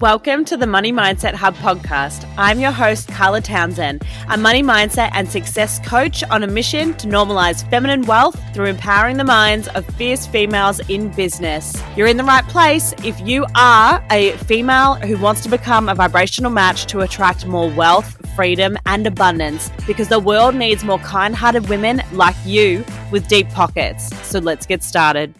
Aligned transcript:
Welcome 0.00 0.44
to 0.46 0.56
the 0.56 0.66
Money 0.66 0.92
Mindset 0.92 1.34
Hub 1.34 1.54
podcast. 1.54 2.28
I'm 2.36 2.58
your 2.58 2.72
host, 2.72 3.06
Carla 3.10 3.40
Townsend, 3.40 4.02
a 4.28 4.36
money 4.36 4.60
mindset 4.60 5.10
and 5.12 5.30
success 5.30 5.78
coach 5.86 6.24
on 6.24 6.42
a 6.42 6.48
mission 6.48 6.94
to 6.94 7.06
normalize 7.06 7.68
feminine 7.70 8.02
wealth 8.02 8.36
through 8.52 8.64
empowering 8.64 9.18
the 9.18 9.24
minds 9.24 9.68
of 9.68 9.86
fierce 9.94 10.26
females 10.26 10.80
in 10.88 11.10
business. 11.10 11.80
You're 11.96 12.08
in 12.08 12.16
the 12.16 12.24
right 12.24 12.44
place 12.48 12.92
if 13.04 13.20
you 13.20 13.46
are 13.54 14.04
a 14.10 14.32
female 14.38 14.94
who 14.94 15.16
wants 15.16 15.42
to 15.44 15.48
become 15.48 15.88
a 15.88 15.94
vibrational 15.94 16.50
match 16.50 16.86
to 16.86 17.02
attract 17.02 17.46
more 17.46 17.70
wealth, 17.70 18.20
freedom, 18.34 18.76
and 18.86 19.06
abundance 19.06 19.70
because 19.86 20.08
the 20.08 20.18
world 20.18 20.56
needs 20.56 20.82
more 20.82 20.98
kind 20.98 21.36
hearted 21.36 21.68
women 21.68 22.02
like 22.10 22.34
you 22.44 22.84
with 23.12 23.28
deep 23.28 23.48
pockets. 23.50 24.12
So 24.26 24.40
let's 24.40 24.66
get 24.66 24.82
started. 24.82 25.36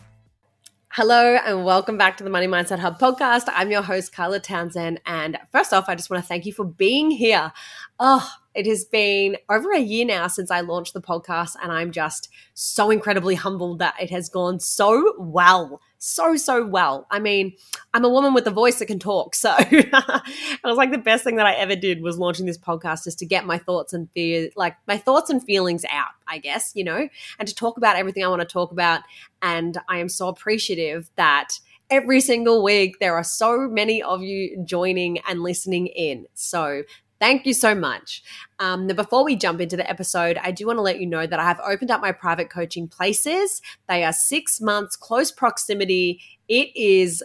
Hello 0.97 1.35
and 1.45 1.65
welcome 1.65 1.99
back 1.99 2.17
to 2.19 2.23
the 2.23 2.31
Money 2.31 2.47
Mindset 2.47 2.79
Hub 2.79 3.01
podcast. 3.01 3.47
I'm 3.49 3.73
your 3.73 3.83
host, 3.83 4.15
Carla 4.15 4.39
Townsend. 4.39 5.01
And 5.07 5.37
first 5.51 5.73
off, 5.73 5.89
I 5.89 5.97
just 5.97 6.09
want 6.09 6.23
to 6.23 6.29
thank 6.29 6.47
you 6.47 6.53
for 6.53 6.65
being 6.65 7.11
here. 7.11 7.53
Oh, 7.99 8.25
it 8.55 8.65
has 8.67 8.85
been 8.85 9.37
over 9.51 9.73
a 9.73 9.81
year 9.81 10.05
now 10.05 10.29
since 10.29 10.53
I 10.53 10.61
launched 10.61 10.95
the 10.95 11.03
podcast, 11.03 11.57
and 11.61 11.73
I'm 11.73 11.91
just 11.91 12.29
so 12.55 12.93
incredibly 12.93 13.35
humbled 13.35 13.81
that 13.81 14.01
it 14.01 14.11
has 14.11 14.29
gone 14.29 14.61
so 14.61 15.15
well. 15.19 15.81
So, 16.07 16.37
so 16.37 16.67
well. 16.67 17.07
I 17.11 17.19
mean, 17.19 17.55
I'm 17.95 18.05
a 18.05 18.11
woman 18.11 18.35
with 18.35 18.47
a 18.47 18.51
voice 18.51 18.79
that 18.79 18.87
can 18.87 18.99
talk. 18.99 19.35
So 19.35 19.55
it 19.59 20.61
was 20.63 20.77
like 20.77 20.91
the 20.91 20.99
best 20.99 21.25
thing 21.25 21.37
that 21.37 21.47
I 21.47 21.55
ever 21.55 21.75
did 21.75 22.03
was 22.03 22.19
launching 22.19 22.45
this 22.45 22.59
podcast 22.59 23.05
just 23.05 23.19
to 23.21 23.27
get 23.27 23.47
my 23.47 23.57
thoughts 23.57 23.95
and 23.95 24.11
fears, 24.11 24.53
like 24.55 24.77
my 24.87 24.99
thoughts 24.99 25.31
and 25.31 25.43
feelings 25.43 25.83
out, 25.91 26.11
I 26.29 26.39
guess, 26.39 26.73
you 26.75 26.85
know, 26.85 27.09
and 27.39 27.49
to 27.49 27.55
talk 27.55 27.79
about 27.79 27.97
everything 27.97 28.23
I 28.23 28.29
want 28.29 28.43
to 28.43 28.47
talk 28.47 28.71
about. 28.71 29.01
And 29.41 29.79
I 29.89 29.97
am 29.97 30.11
so 30.11 30.29
appreciative 30.29 31.09
that 31.17 31.59
every 31.89 32.21
single 32.21 32.63
week 32.63 32.99
there 32.99 33.15
are 33.15 33.25
so 33.25 33.67
many 33.67 34.03
of 34.03 34.23
you 34.23 34.63
joining 34.67 35.21
and 35.21 35.43
listening 35.43 35.87
in. 35.87 36.27
So 36.35 36.83
Thank 37.25 37.47
you 37.47 37.55
so 37.55 37.75
much. 37.75 38.23
Um, 38.59 38.87
now, 38.87 38.93
before 38.93 39.25
we 39.25 39.35
jump 39.35 39.59
into 39.59 39.79
the 39.79 39.89
episode, 39.89 40.39
I 40.43 40.51
do 40.51 40.67
want 40.67 40.77
to 40.77 40.83
let 40.83 41.01
you 41.01 41.07
know 41.07 41.27
that 41.27 41.41
I 41.41 41.45
have 41.45 41.59
opened 41.67 41.91
up 41.91 42.03
my 42.03 42.13
private 42.13 42.51
coaching 42.51 42.87
places. 42.87 43.63
They 43.89 44.05
are 44.05 44.13
six 44.13 44.61
months, 44.61 44.95
close 44.95 45.33
proximity. 45.33 46.21
It 46.49 46.69
is 46.77 47.25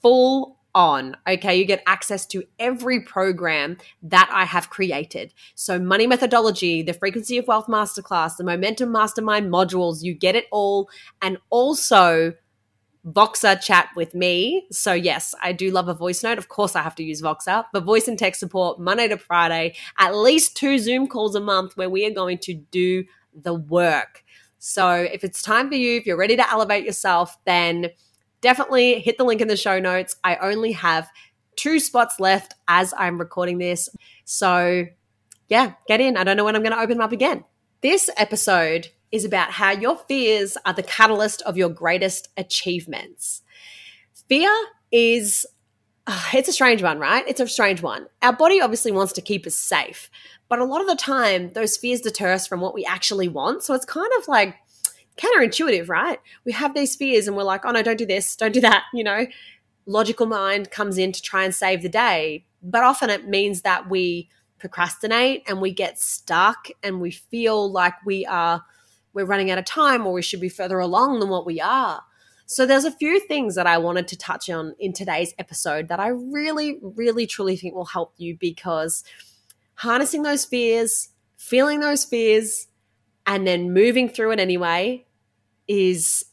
full 0.00 0.56
on. 0.72 1.16
Okay, 1.26 1.56
you 1.56 1.64
get 1.64 1.82
access 1.84 2.26
to 2.26 2.44
every 2.60 3.00
program 3.00 3.78
that 4.04 4.30
I 4.32 4.44
have 4.44 4.70
created. 4.70 5.34
So, 5.56 5.80
money 5.80 6.06
methodology, 6.06 6.82
the 6.84 6.94
frequency 6.94 7.36
of 7.36 7.48
wealth 7.48 7.66
masterclass, 7.66 8.36
the 8.36 8.44
momentum 8.44 8.92
mastermind 8.92 9.50
modules, 9.50 10.04
you 10.04 10.14
get 10.14 10.36
it 10.36 10.44
all. 10.52 10.88
And 11.22 11.38
also, 11.50 12.34
Voxer 13.06 13.60
chat 13.60 13.88
with 13.96 14.14
me. 14.14 14.66
So, 14.70 14.92
yes, 14.92 15.34
I 15.42 15.52
do 15.52 15.70
love 15.70 15.88
a 15.88 15.94
voice 15.94 16.22
note. 16.22 16.38
Of 16.38 16.48
course, 16.48 16.76
I 16.76 16.82
have 16.82 16.94
to 16.96 17.02
use 17.02 17.22
Voxer, 17.22 17.64
but 17.72 17.84
voice 17.84 18.08
and 18.08 18.18
text 18.18 18.40
support 18.40 18.78
Monday 18.78 19.08
to 19.08 19.16
Friday, 19.16 19.74
at 19.98 20.14
least 20.14 20.56
two 20.56 20.78
Zoom 20.78 21.06
calls 21.06 21.34
a 21.34 21.40
month 21.40 21.76
where 21.76 21.88
we 21.88 22.04
are 22.04 22.10
going 22.10 22.38
to 22.38 22.54
do 22.54 23.04
the 23.34 23.54
work. 23.54 24.22
So, 24.58 24.90
if 24.92 25.24
it's 25.24 25.42
time 25.42 25.68
for 25.70 25.76
you, 25.76 25.96
if 25.96 26.06
you're 26.06 26.18
ready 26.18 26.36
to 26.36 26.50
elevate 26.50 26.84
yourself, 26.84 27.36
then 27.46 27.88
definitely 28.42 29.00
hit 29.00 29.16
the 29.16 29.24
link 29.24 29.40
in 29.40 29.48
the 29.48 29.56
show 29.56 29.78
notes. 29.78 30.16
I 30.22 30.36
only 30.36 30.72
have 30.72 31.08
two 31.56 31.80
spots 31.80 32.20
left 32.20 32.54
as 32.68 32.92
I'm 32.96 33.18
recording 33.18 33.58
this. 33.58 33.88
So, 34.24 34.84
yeah, 35.48 35.72
get 35.88 36.00
in. 36.00 36.16
I 36.16 36.24
don't 36.24 36.36
know 36.36 36.44
when 36.44 36.54
I'm 36.54 36.62
going 36.62 36.72
to 36.72 36.80
open 36.80 36.98
them 36.98 37.04
up 37.04 37.12
again. 37.12 37.44
This 37.80 38.10
episode 38.16 38.88
is 39.12 39.24
about 39.24 39.50
how 39.52 39.70
your 39.70 39.96
fears 39.96 40.56
are 40.64 40.72
the 40.72 40.82
catalyst 40.82 41.42
of 41.42 41.56
your 41.56 41.68
greatest 41.68 42.28
achievements. 42.36 43.42
Fear 44.28 44.50
is 44.92 45.46
uh, 46.06 46.22
it's 46.34 46.48
a 46.48 46.52
strange 46.52 46.82
one, 46.82 46.98
right? 46.98 47.24
It's 47.28 47.40
a 47.40 47.46
strange 47.46 47.82
one. 47.82 48.06
Our 48.22 48.32
body 48.32 48.60
obviously 48.60 48.90
wants 48.90 49.12
to 49.14 49.20
keep 49.20 49.46
us 49.46 49.54
safe, 49.54 50.10
but 50.48 50.58
a 50.58 50.64
lot 50.64 50.80
of 50.80 50.86
the 50.86 50.96
time 50.96 51.52
those 51.52 51.76
fears 51.76 52.00
deter 52.00 52.32
us 52.32 52.46
from 52.46 52.60
what 52.60 52.74
we 52.74 52.84
actually 52.84 53.28
want. 53.28 53.62
So 53.62 53.74
it's 53.74 53.84
kind 53.84 54.10
of 54.18 54.26
like 54.28 54.56
counterintuitive, 55.16 55.88
right? 55.88 56.18
We 56.44 56.52
have 56.52 56.74
these 56.74 56.96
fears 56.96 57.26
and 57.28 57.36
we're 57.36 57.42
like, 57.42 57.64
"Oh 57.64 57.70
no, 57.70 57.82
don't 57.82 57.98
do 57.98 58.06
this, 58.06 58.36
don't 58.36 58.52
do 58.52 58.60
that," 58.60 58.84
you 58.94 59.04
know. 59.04 59.26
Logical 59.86 60.26
mind 60.26 60.70
comes 60.70 60.98
in 60.98 61.12
to 61.12 61.22
try 61.22 61.44
and 61.44 61.54
save 61.54 61.82
the 61.82 61.88
day, 61.88 62.44
but 62.62 62.82
often 62.82 63.10
it 63.10 63.28
means 63.28 63.62
that 63.62 63.90
we 63.90 64.28
procrastinate 64.58 65.42
and 65.48 65.60
we 65.60 65.72
get 65.72 65.98
stuck 65.98 66.68
and 66.82 67.00
we 67.00 67.10
feel 67.10 67.70
like 67.70 67.94
we 68.04 68.26
are 68.26 68.64
we're 69.12 69.24
running 69.24 69.50
out 69.50 69.58
of 69.58 69.64
time 69.64 70.06
or 70.06 70.12
we 70.12 70.22
should 70.22 70.40
be 70.40 70.48
further 70.48 70.78
along 70.78 71.20
than 71.20 71.28
what 71.28 71.46
we 71.46 71.60
are. 71.60 72.02
So 72.46 72.66
there's 72.66 72.84
a 72.84 72.90
few 72.90 73.20
things 73.20 73.54
that 73.54 73.68
I 73.68 73.78
wanted 73.78 74.08
to 74.08 74.18
touch 74.18 74.50
on 74.50 74.74
in 74.78 74.92
today's 74.92 75.32
episode 75.38 75.88
that 75.88 76.00
I 76.00 76.08
really, 76.08 76.78
really, 76.82 77.26
truly 77.26 77.56
think 77.56 77.74
will 77.74 77.84
help 77.84 78.14
you 78.16 78.36
because 78.36 79.04
harnessing 79.74 80.24
those 80.24 80.44
fears, 80.44 81.10
feeling 81.36 81.78
those 81.78 82.04
fears, 82.04 82.66
and 83.24 83.46
then 83.46 83.72
moving 83.72 84.08
through 84.08 84.32
it 84.32 84.40
anyway 84.40 85.06
is 85.68 86.24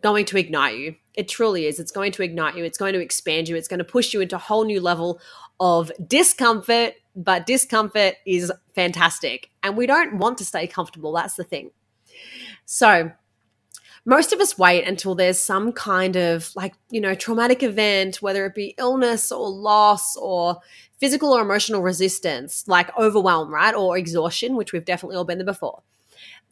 going 0.00 0.24
to 0.26 0.38
ignite 0.38 0.78
you. 0.78 0.94
It 1.14 1.28
truly 1.28 1.66
is. 1.66 1.80
It's 1.80 1.90
going 1.90 2.12
to 2.12 2.22
ignite 2.22 2.56
you. 2.56 2.62
It's 2.62 2.78
going 2.78 2.92
to 2.92 3.00
expand 3.00 3.48
you. 3.48 3.56
It's 3.56 3.66
going 3.66 3.78
to 3.78 3.84
push 3.84 4.14
you 4.14 4.20
into 4.20 4.36
a 4.36 4.38
whole 4.38 4.64
new 4.64 4.80
level 4.80 5.20
of 5.58 5.90
discomfort, 6.06 6.94
but 7.16 7.46
discomfort 7.46 8.14
is 8.24 8.52
fantastic. 8.76 9.50
And 9.64 9.76
we 9.76 9.86
don't 9.86 10.18
want 10.18 10.38
to 10.38 10.44
stay 10.44 10.68
comfortable. 10.68 11.12
That's 11.12 11.34
the 11.34 11.42
thing. 11.42 11.72
So, 12.70 13.10
most 14.04 14.34
of 14.34 14.40
us 14.40 14.58
wait 14.58 14.86
until 14.86 15.14
there's 15.14 15.40
some 15.40 15.72
kind 15.72 16.16
of 16.16 16.54
like, 16.54 16.74
you 16.90 17.00
know, 17.00 17.14
traumatic 17.14 17.62
event, 17.62 18.20
whether 18.20 18.44
it 18.44 18.54
be 18.54 18.74
illness 18.76 19.32
or 19.32 19.48
loss 19.48 20.14
or 20.16 20.58
physical 21.00 21.32
or 21.32 21.40
emotional 21.40 21.80
resistance, 21.80 22.68
like 22.68 22.94
overwhelm, 22.98 23.52
right? 23.52 23.74
Or 23.74 23.96
exhaustion, 23.96 24.54
which 24.54 24.74
we've 24.74 24.84
definitely 24.84 25.16
all 25.16 25.24
been 25.24 25.38
there 25.38 25.46
before. 25.46 25.82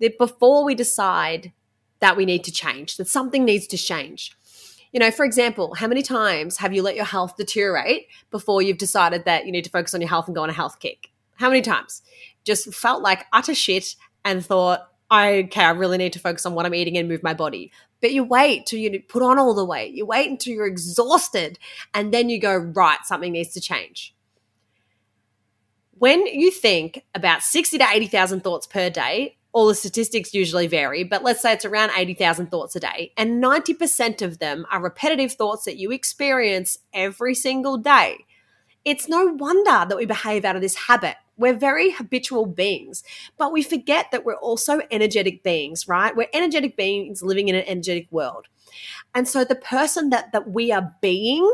That 0.00 0.16
before 0.16 0.64
we 0.64 0.74
decide 0.74 1.52
that 2.00 2.16
we 2.16 2.24
need 2.24 2.44
to 2.44 2.52
change, 2.52 2.96
that 2.96 3.08
something 3.08 3.44
needs 3.44 3.66
to 3.66 3.76
change. 3.76 4.34
You 4.92 5.00
know, 5.00 5.10
for 5.10 5.26
example, 5.26 5.74
how 5.74 5.86
many 5.86 6.00
times 6.00 6.56
have 6.56 6.72
you 6.72 6.82
let 6.82 6.96
your 6.96 7.04
health 7.04 7.36
deteriorate 7.36 8.06
before 8.30 8.62
you've 8.62 8.78
decided 8.78 9.26
that 9.26 9.44
you 9.44 9.52
need 9.52 9.64
to 9.64 9.70
focus 9.70 9.94
on 9.94 10.00
your 10.00 10.08
health 10.08 10.28
and 10.28 10.34
go 10.34 10.42
on 10.42 10.50
a 10.50 10.54
health 10.54 10.80
kick? 10.80 11.10
How 11.34 11.50
many 11.50 11.60
times? 11.60 12.00
Just 12.44 12.72
felt 12.72 13.02
like 13.02 13.26
utter 13.34 13.54
shit 13.54 13.96
and 14.24 14.44
thought, 14.44 14.88
I 15.10 15.44
okay, 15.44 15.62
I 15.62 15.70
really 15.70 15.98
need 15.98 16.12
to 16.14 16.18
focus 16.18 16.46
on 16.46 16.54
what 16.54 16.66
I'm 16.66 16.74
eating 16.74 16.96
and 16.98 17.08
move 17.08 17.22
my 17.22 17.34
body. 17.34 17.72
But 18.00 18.12
you 18.12 18.24
wait 18.24 18.66
till 18.66 18.78
you 18.78 19.00
put 19.08 19.22
on 19.22 19.38
all 19.38 19.54
the 19.54 19.64
weight. 19.64 19.94
You 19.94 20.04
wait 20.04 20.28
until 20.28 20.54
you're 20.54 20.66
exhausted, 20.66 21.58
and 21.94 22.12
then 22.12 22.28
you 22.28 22.40
go, 22.40 22.56
right, 22.56 22.98
something 23.04 23.32
needs 23.32 23.52
to 23.54 23.60
change. 23.60 24.14
When 25.92 26.26
you 26.26 26.50
think 26.50 27.04
about 27.14 27.42
60 27.42 27.78
to 27.78 27.86
80,000 27.90 28.42
thoughts 28.42 28.66
per 28.66 28.90
day, 28.90 29.38
all 29.52 29.68
the 29.68 29.74
statistics 29.74 30.34
usually 30.34 30.66
vary, 30.66 31.02
but 31.02 31.22
let's 31.22 31.40
say 31.40 31.54
it's 31.54 31.64
around 31.64 31.90
80,000 31.96 32.50
thoughts 32.50 32.76
a 32.76 32.80
day, 32.80 33.12
and 33.16 33.42
90% 33.42 34.20
of 34.20 34.38
them 34.38 34.66
are 34.70 34.82
repetitive 34.82 35.32
thoughts 35.32 35.64
that 35.64 35.78
you 35.78 35.90
experience 35.90 36.80
every 36.92 37.34
single 37.34 37.78
day. 37.78 38.26
It's 38.84 39.08
no 39.08 39.24
wonder 39.24 39.86
that 39.88 39.96
we 39.96 40.04
behave 40.04 40.44
out 40.44 40.56
of 40.56 40.62
this 40.62 40.74
habit 40.74 41.16
we're 41.36 41.54
very 41.54 41.90
habitual 41.90 42.46
beings, 42.46 43.02
but 43.36 43.52
we 43.52 43.62
forget 43.62 44.10
that 44.10 44.24
we're 44.24 44.34
also 44.34 44.80
energetic 44.90 45.42
beings, 45.42 45.86
right? 45.86 46.16
We're 46.16 46.28
energetic 46.32 46.76
beings 46.76 47.22
living 47.22 47.48
in 47.48 47.54
an 47.54 47.64
energetic 47.66 48.08
world. 48.10 48.46
And 49.14 49.28
so 49.28 49.44
the 49.44 49.54
person 49.54 50.10
that, 50.10 50.32
that 50.32 50.50
we 50.50 50.72
are 50.72 50.94
being 51.00 51.50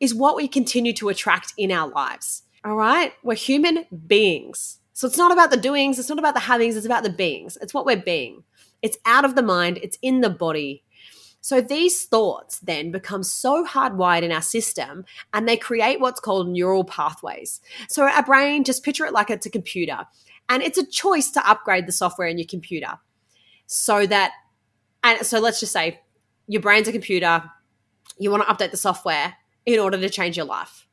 is 0.00 0.14
what 0.14 0.36
we 0.36 0.48
continue 0.48 0.92
to 0.94 1.08
attract 1.08 1.52
in 1.56 1.70
our 1.70 1.88
lives. 1.88 2.42
All 2.64 2.76
right? 2.76 3.12
We're 3.22 3.34
human 3.34 3.86
beings. 4.06 4.78
So 4.92 5.06
it's 5.06 5.18
not 5.18 5.32
about 5.32 5.50
the 5.50 5.56
doings, 5.56 5.98
it's 5.98 6.08
not 6.10 6.18
about 6.18 6.34
the 6.34 6.40
havings, 6.40 6.76
it's 6.76 6.86
about 6.86 7.04
the 7.04 7.10
beings. 7.10 7.56
It's 7.62 7.72
what 7.72 7.86
we're 7.86 7.96
being. 7.96 8.44
It's 8.82 8.98
out 9.06 9.24
of 9.24 9.34
the 9.34 9.42
mind, 9.42 9.78
it's 9.82 9.98
in 10.02 10.20
the 10.20 10.30
body, 10.30 10.82
so 11.40 11.60
these 11.60 12.04
thoughts 12.04 12.58
then 12.60 12.90
become 12.90 13.22
so 13.22 13.64
hardwired 13.64 14.22
in 14.22 14.32
our 14.32 14.42
system 14.42 15.04
and 15.32 15.48
they 15.48 15.56
create 15.56 16.00
what's 16.00 16.20
called 16.20 16.48
neural 16.48 16.84
pathways. 16.84 17.60
So 17.88 18.04
our 18.04 18.22
brain, 18.22 18.64
just 18.64 18.84
picture 18.84 19.06
it 19.06 19.12
like 19.12 19.30
it's 19.30 19.46
a 19.46 19.50
computer 19.50 20.06
and 20.48 20.62
it's 20.62 20.78
a 20.78 20.86
choice 20.86 21.30
to 21.30 21.48
upgrade 21.48 21.86
the 21.86 21.92
software 21.92 22.28
in 22.28 22.38
your 22.38 22.46
computer 22.46 22.98
so 23.66 24.06
that, 24.06 24.32
and 25.02 25.24
so 25.24 25.40
let's 25.40 25.60
just 25.60 25.72
say 25.72 26.00
your 26.46 26.60
brain's 26.60 26.88
a 26.88 26.92
computer, 26.92 27.44
you 28.18 28.30
want 28.30 28.46
to 28.46 28.52
update 28.52 28.70
the 28.70 28.76
software 28.76 29.36
in 29.64 29.78
order 29.78 29.98
to 29.98 30.10
change 30.10 30.36
your 30.36 30.46
life. 30.46 30.86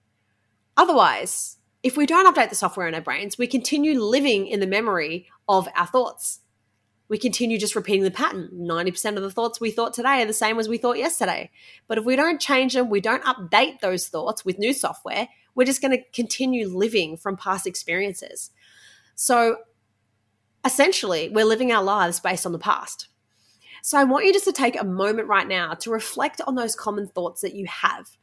Otherwise, 0.77 1.57
if 1.83 1.97
we 1.97 2.05
don't 2.05 2.33
update 2.33 2.49
the 2.49 2.55
software 2.55 2.87
in 2.87 2.95
our 2.95 3.01
brains, 3.01 3.37
we 3.37 3.47
continue 3.47 3.99
living 3.99 4.47
in 4.47 4.59
the 4.59 4.67
memory 4.67 5.27
of 5.49 5.67
our 5.75 5.87
thoughts 5.87 6.39
we 7.09 7.17
continue 7.17 7.57
just 7.57 7.75
repeating 7.75 8.03
the 8.03 8.11
pattern. 8.11 8.49
90% 8.53 9.15
of 9.15 9.23
the 9.23 9.31
thoughts 9.31 9.61
we 9.61 9.71
thought 9.71 9.93
today 9.93 10.21
are 10.21 10.25
the 10.25 10.33
same 10.33 10.59
as 10.59 10.67
we 10.67 10.77
thought 10.77 10.97
yesterday. 10.97 11.49
But 11.87 11.97
if 11.97 12.05
we 12.05 12.15
don't 12.15 12.41
change 12.41 12.73
them, 12.73 12.89
we 12.89 13.01
don't 13.01 13.23
update 13.23 13.79
those 13.79 14.07
thoughts 14.07 14.43
with 14.43 14.59
new 14.59 14.73
software, 14.73 15.29
we're 15.55 15.65
just 15.65 15.81
going 15.81 15.97
to 15.97 16.03
continue 16.13 16.67
living 16.67 17.17
from 17.17 17.37
past 17.37 17.65
experiences. 17.65 18.51
So 19.15 19.57
essentially, 20.63 21.29
we're 21.29 21.45
living 21.45 21.71
our 21.71 21.83
lives 21.83 22.19
based 22.19 22.45
on 22.45 22.51
the 22.51 22.59
past. 22.59 23.07
So 23.81 23.97
I 23.97 24.03
want 24.03 24.25
you 24.25 24.33
just 24.33 24.45
to 24.45 24.51
take 24.51 24.79
a 24.79 24.83
moment 24.83 25.27
right 25.27 25.47
now 25.47 25.73
to 25.75 25.89
reflect 25.89 26.41
on 26.45 26.55
those 26.55 26.75
common 26.75 27.07
thoughts 27.07 27.41
that 27.41 27.55
you 27.55 27.65
have. 27.67 28.17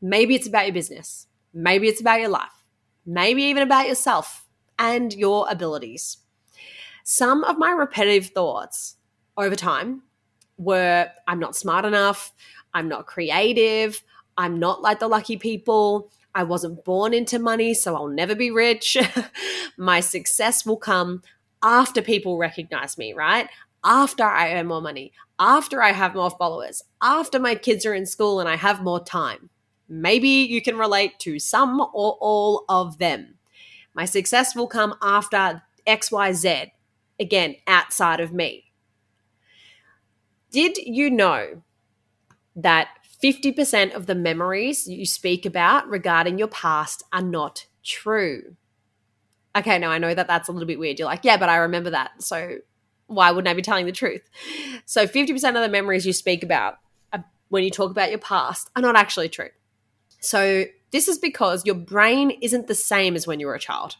Maybe 0.00 0.34
it's 0.34 0.46
about 0.46 0.66
your 0.66 0.74
business. 0.74 1.26
Maybe 1.52 1.88
it's 1.88 2.00
about 2.00 2.20
your 2.20 2.30
life, 2.30 2.64
maybe 3.04 3.42
even 3.44 3.62
about 3.62 3.86
yourself 3.86 4.46
and 4.78 5.12
your 5.12 5.46
abilities. 5.50 6.18
Some 7.04 7.44
of 7.44 7.58
my 7.58 7.70
repetitive 7.70 8.28
thoughts 8.30 8.96
over 9.36 9.56
time 9.56 10.02
were 10.56 11.08
I'm 11.26 11.40
not 11.40 11.56
smart 11.56 11.84
enough, 11.84 12.32
I'm 12.74 12.88
not 12.88 13.06
creative, 13.06 14.02
I'm 14.36 14.58
not 14.58 14.82
like 14.82 15.00
the 15.00 15.08
lucky 15.08 15.36
people, 15.36 16.10
I 16.34 16.44
wasn't 16.44 16.84
born 16.84 17.12
into 17.12 17.38
money, 17.38 17.74
so 17.74 17.94
I'll 17.94 18.08
never 18.08 18.34
be 18.34 18.50
rich. 18.50 18.96
my 19.76 20.00
success 20.00 20.64
will 20.64 20.76
come 20.76 21.22
after 21.62 22.00
people 22.00 22.38
recognize 22.38 22.96
me, 22.96 23.12
right? 23.12 23.48
After 23.84 24.24
I 24.24 24.54
earn 24.54 24.68
more 24.68 24.80
money, 24.80 25.12
after 25.38 25.82
I 25.82 25.92
have 25.92 26.14
more 26.14 26.30
followers, 26.30 26.82
after 27.00 27.38
my 27.38 27.54
kids 27.54 27.84
are 27.84 27.94
in 27.94 28.06
school 28.06 28.40
and 28.40 28.48
I 28.48 28.56
have 28.56 28.82
more 28.82 29.02
time. 29.02 29.50
Maybe 29.88 30.28
you 30.28 30.62
can 30.62 30.78
relate 30.78 31.18
to 31.20 31.38
some 31.38 31.80
or 31.80 32.16
all 32.20 32.64
of 32.68 32.98
them. 32.98 33.34
My 33.92 34.04
success 34.06 34.54
will 34.56 34.68
come 34.68 34.94
after 35.02 35.62
XYZ, 35.86 36.70
again, 37.18 37.56
outside 37.66 38.20
of 38.20 38.32
me. 38.32 38.72
Did 40.50 40.76
you 40.76 41.10
know 41.10 41.62
that 42.56 42.88
50% 43.22 43.94
of 43.94 44.06
the 44.06 44.14
memories 44.14 44.86
you 44.86 45.06
speak 45.06 45.46
about 45.46 45.88
regarding 45.88 46.38
your 46.38 46.48
past 46.48 47.02
are 47.12 47.22
not 47.22 47.66
true? 47.82 48.56
Okay, 49.56 49.78
now 49.78 49.90
I 49.90 49.98
know 49.98 50.14
that 50.14 50.26
that's 50.26 50.48
a 50.48 50.52
little 50.52 50.66
bit 50.66 50.78
weird. 50.78 50.98
You're 50.98 51.08
like, 51.08 51.24
yeah, 51.24 51.36
but 51.36 51.48
I 51.48 51.56
remember 51.56 51.90
that. 51.90 52.22
So 52.22 52.58
why 53.06 53.30
wouldn't 53.30 53.48
I 53.48 53.54
be 53.54 53.62
telling 53.62 53.86
the 53.86 53.92
truth? 53.92 54.22
So 54.84 55.06
50% 55.06 55.32
of 55.32 55.54
the 55.62 55.68
memories 55.68 56.06
you 56.06 56.12
speak 56.12 56.42
about 56.42 56.78
uh, 57.12 57.18
when 57.48 57.62
you 57.64 57.70
talk 57.70 57.90
about 57.90 58.10
your 58.10 58.18
past 58.18 58.70
are 58.74 58.82
not 58.82 58.96
actually 58.96 59.28
true. 59.28 59.50
So 60.20 60.64
this 60.90 61.08
is 61.08 61.18
because 61.18 61.64
your 61.64 61.74
brain 61.74 62.30
isn't 62.42 62.66
the 62.66 62.74
same 62.74 63.16
as 63.16 63.26
when 63.26 63.40
you 63.40 63.46
were 63.46 63.54
a 63.54 63.60
child 63.60 63.96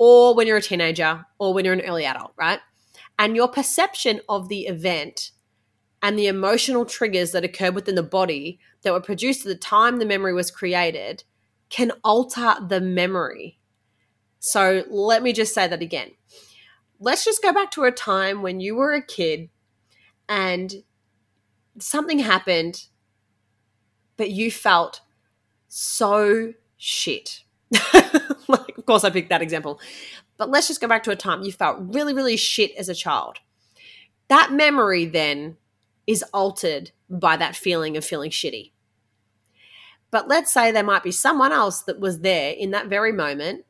or 0.00 0.34
when 0.34 0.46
you're 0.46 0.56
a 0.56 0.62
teenager 0.62 1.26
or 1.38 1.52
when 1.52 1.66
you're 1.66 1.74
an 1.74 1.82
early 1.82 2.06
adult, 2.06 2.32
right? 2.34 2.58
And 3.18 3.36
your 3.36 3.48
perception 3.48 4.22
of 4.30 4.48
the 4.48 4.62
event 4.62 5.30
and 6.02 6.18
the 6.18 6.26
emotional 6.26 6.86
triggers 6.86 7.32
that 7.32 7.44
occurred 7.44 7.74
within 7.74 7.96
the 7.96 8.02
body 8.02 8.58
that 8.80 8.94
were 8.94 9.00
produced 9.02 9.42
at 9.42 9.48
the 9.48 9.54
time 9.54 9.98
the 9.98 10.06
memory 10.06 10.32
was 10.32 10.50
created 10.50 11.24
can 11.68 11.92
alter 12.02 12.54
the 12.66 12.80
memory. 12.80 13.58
So 14.38 14.84
let 14.88 15.22
me 15.22 15.34
just 15.34 15.52
say 15.52 15.68
that 15.68 15.82
again. 15.82 16.12
Let's 16.98 17.22
just 17.22 17.42
go 17.42 17.52
back 17.52 17.70
to 17.72 17.84
a 17.84 17.92
time 17.92 18.40
when 18.40 18.58
you 18.58 18.76
were 18.76 18.94
a 18.94 19.04
kid 19.04 19.50
and 20.30 20.82
something 21.78 22.20
happened, 22.20 22.86
but 24.16 24.30
you 24.30 24.50
felt 24.50 25.02
so 25.68 26.54
shit. 26.78 27.44
like, 28.48 28.78
of 28.78 28.86
course, 28.86 29.04
I 29.04 29.10
picked 29.10 29.30
that 29.30 29.42
example. 29.42 29.80
But 30.36 30.50
let's 30.50 30.68
just 30.68 30.80
go 30.80 30.88
back 30.88 31.02
to 31.04 31.10
a 31.10 31.16
time 31.16 31.42
you 31.42 31.52
felt 31.52 31.78
really, 31.80 32.14
really 32.14 32.36
shit 32.36 32.74
as 32.76 32.88
a 32.88 32.94
child. 32.94 33.38
That 34.28 34.52
memory 34.52 35.06
then 35.06 35.56
is 36.06 36.24
altered 36.32 36.92
by 37.08 37.36
that 37.36 37.56
feeling 37.56 37.96
of 37.96 38.04
feeling 38.04 38.30
shitty. 38.30 38.72
But 40.10 40.28
let's 40.28 40.52
say 40.52 40.72
there 40.72 40.82
might 40.82 41.02
be 41.02 41.12
someone 41.12 41.52
else 41.52 41.82
that 41.82 42.00
was 42.00 42.20
there 42.20 42.52
in 42.52 42.72
that 42.72 42.88
very 42.88 43.12
moment, 43.12 43.64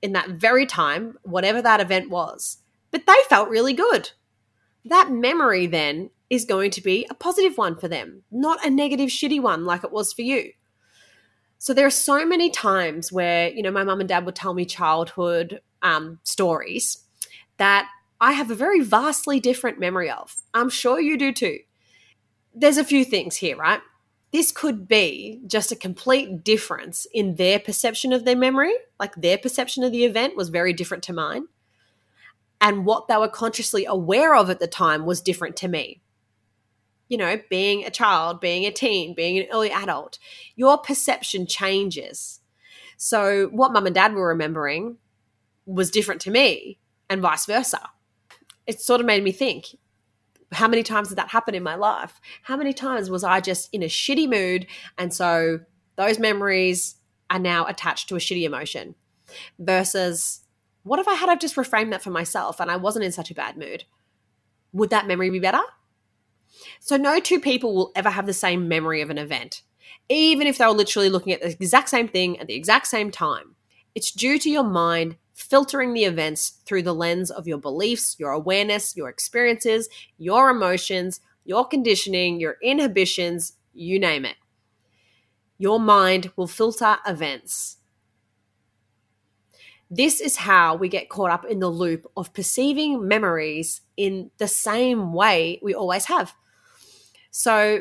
in 0.00 0.12
that 0.12 0.30
very 0.30 0.66
time, 0.66 1.18
whatever 1.22 1.60
that 1.60 1.80
event 1.80 2.10
was, 2.10 2.58
but 2.90 3.06
they 3.06 3.16
felt 3.28 3.48
really 3.48 3.74
good. 3.74 4.10
That 4.84 5.10
memory 5.10 5.66
then 5.66 6.10
is 6.30 6.44
going 6.44 6.70
to 6.72 6.80
be 6.80 7.06
a 7.10 7.14
positive 7.14 7.58
one 7.58 7.76
for 7.76 7.88
them, 7.88 8.22
not 8.30 8.64
a 8.64 8.70
negative, 8.70 9.08
shitty 9.08 9.40
one 9.40 9.64
like 9.64 9.84
it 9.84 9.92
was 9.92 10.12
for 10.12 10.22
you. 10.22 10.52
So 11.58 11.72
there 11.72 11.86
are 11.86 11.90
so 11.90 12.26
many 12.26 12.50
times 12.50 13.10
where, 13.10 13.48
you 13.48 13.62
know, 13.62 13.70
my 13.70 13.84
mum 13.84 14.00
and 14.00 14.08
dad 14.08 14.26
would 14.26 14.34
tell 14.34 14.54
me 14.54 14.64
childhood 14.64 15.60
um, 15.82 16.18
stories 16.24 17.04
that 17.56 17.88
I 18.20 18.32
have 18.32 18.50
a 18.50 18.54
very 18.54 18.80
vastly 18.80 19.40
different 19.40 19.78
memory 19.78 20.10
of. 20.10 20.36
I'm 20.52 20.68
sure 20.68 21.00
you 21.00 21.16
do 21.16 21.32
too. 21.32 21.58
There's 22.54 22.78
a 22.78 22.84
few 22.84 23.04
things 23.04 23.36
here, 23.36 23.56
right? 23.56 23.80
This 24.32 24.50
could 24.50 24.88
be 24.88 25.40
just 25.46 25.72
a 25.72 25.76
complete 25.76 26.42
difference 26.42 27.06
in 27.12 27.36
their 27.36 27.58
perception 27.58 28.12
of 28.12 28.24
their 28.24 28.36
memory, 28.36 28.74
like 28.98 29.14
their 29.14 29.38
perception 29.38 29.84
of 29.84 29.92
the 29.92 30.04
event 30.04 30.36
was 30.36 30.48
very 30.48 30.72
different 30.72 31.04
to 31.04 31.12
mine. 31.12 31.46
And 32.60 32.86
what 32.86 33.08
they 33.08 33.16
were 33.16 33.28
consciously 33.28 33.84
aware 33.84 34.34
of 34.34 34.50
at 34.50 34.58
the 34.58 34.66
time 34.66 35.06
was 35.06 35.20
different 35.20 35.56
to 35.56 35.68
me. 35.68 36.00
You 37.14 37.18
know, 37.18 37.40
being 37.48 37.84
a 37.84 37.90
child, 37.90 38.40
being 38.40 38.64
a 38.64 38.72
teen, 38.72 39.14
being 39.14 39.38
an 39.38 39.46
early 39.52 39.70
adult, 39.70 40.18
your 40.56 40.78
perception 40.78 41.46
changes. 41.46 42.40
So, 42.96 43.48
what 43.52 43.72
mum 43.72 43.86
and 43.86 43.94
dad 43.94 44.14
were 44.14 44.28
remembering 44.28 44.96
was 45.66 45.90
different 45.90 46.20
to 46.22 46.30
me, 46.30 46.78
and 47.08 47.22
vice 47.22 47.46
versa 47.46 47.90
it 48.66 48.80
sort 48.80 49.00
of 49.00 49.06
made 49.06 49.22
me 49.22 49.32
think 49.32 49.76
how 50.52 50.68
many 50.68 50.82
times 50.82 51.08
did 51.08 51.18
that 51.18 51.30
happen 51.30 51.54
in 51.54 51.62
my 51.62 51.74
life? 51.74 52.20
How 52.42 52.56
many 52.56 52.72
times 52.72 53.10
was 53.10 53.24
I 53.24 53.40
just 53.40 53.68
in 53.72 53.82
a 53.82 53.86
shitty 53.86 54.28
mood? 54.28 54.66
And 54.96 55.12
so 55.12 55.60
those 55.96 56.18
memories 56.18 56.96
are 57.28 57.38
now 57.38 57.66
attached 57.66 58.08
to 58.08 58.16
a 58.16 58.20
shitty 58.20 58.44
emotion 58.44 58.94
versus 59.58 60.40
what 60.84 61.00
if 61.00 61.08
I 61.08 61.14
had 61.14 61.28
have 61.28 61.40
just 61.40 61.56
reframed 61.56 61.90
that 61.90 62.02
for 62.02 62.10
myself 62.10 62.60
and 62.60 62.70
I 62.70 62.76
wasn't 62.76 63.04
in 63.04 63.10
such 63.12 63.30
a 63.30 63.34
bad 63.34 63.56
mood? 63.56 63.84
Would 64.72 64.90
that 64.90 65.06
memory 65.08 65.30
be 65.30 65.40
better? 65.40 65.62
So, 66.80 66.96
no 66.96 67.20
two 67.20 67.40
people 67.40 67.74
will 67.74 67.92
ever 67.94 68.10
have 68.10 68.26
the 68.26 68.32
same 68.32 68.68
memory 68.68 69.00
of 69.00 69.10
an 69.10 69.18
event, 69.18 69.62
even 70.08 70.46
if 70.46 70.58
they 70.58 70.66
were 70.66 70.72
literally 70.72 71.08
looking 71.08 71.32
at 71.32 71.40
the 71.40 71.48
exact 71.48 71.88
same 71.88 72.08
thing 72.08 72.38
at 72.38 72.46
the 72.46 72.54
exact 72.54 72.86
same 72.86 73.10
time. 73.10 73.56
It's 73.94 74.10
due 74.10 74.38
to 74.38 74.50
your 74.50 74.64
mind 74.64 75.16
filtering 75.34 75.92
the 75.92 76.04
events 76.04 76.60
through 76.64 76.82
the 76.82 76.94
lens 76.94 77.30
of 77.30 77.46
your 77.46 77.58
beliefs, 77.58 78.16
your 78.18 78.30
awareness, 78.30 78.96
your 78.96 79.08
experiences, 79.08 79.88
your 80.16 80.50
emotions, 80.50 81.20
your 81.44 81.64
conditioning, 81.66 82.40
your 82.40 82.56
inhibitions, 82.62 83.54
you 83.72 83.98
name 83.98 84.24
it. 84.24 84.36
Your 85.58 85.78
mind 85.78 86.32
will 86.36 86.46
filter 86.46 86.96
events. 87.06 87.78
This 89.90 90.20
is 90.20 90.36
how 90.36 90.74
we 90.74 90.88
get 90.88 91.08
caught 91.08 91.30
up 91.30 91.44
in 91.44 91.60
the 91.60 91.68
loop 91.68 92.10
of 92.16 92.32
perceiving 92.32 93.06
memories 93.06 93.82
in 93.96 94.30
the 94.38 94.48
same 94.48 95.12
way 95.12 95.60
we 95.62 95.74
always 95.74 96.06
have. 96.06 96.34
So 97.36 97.80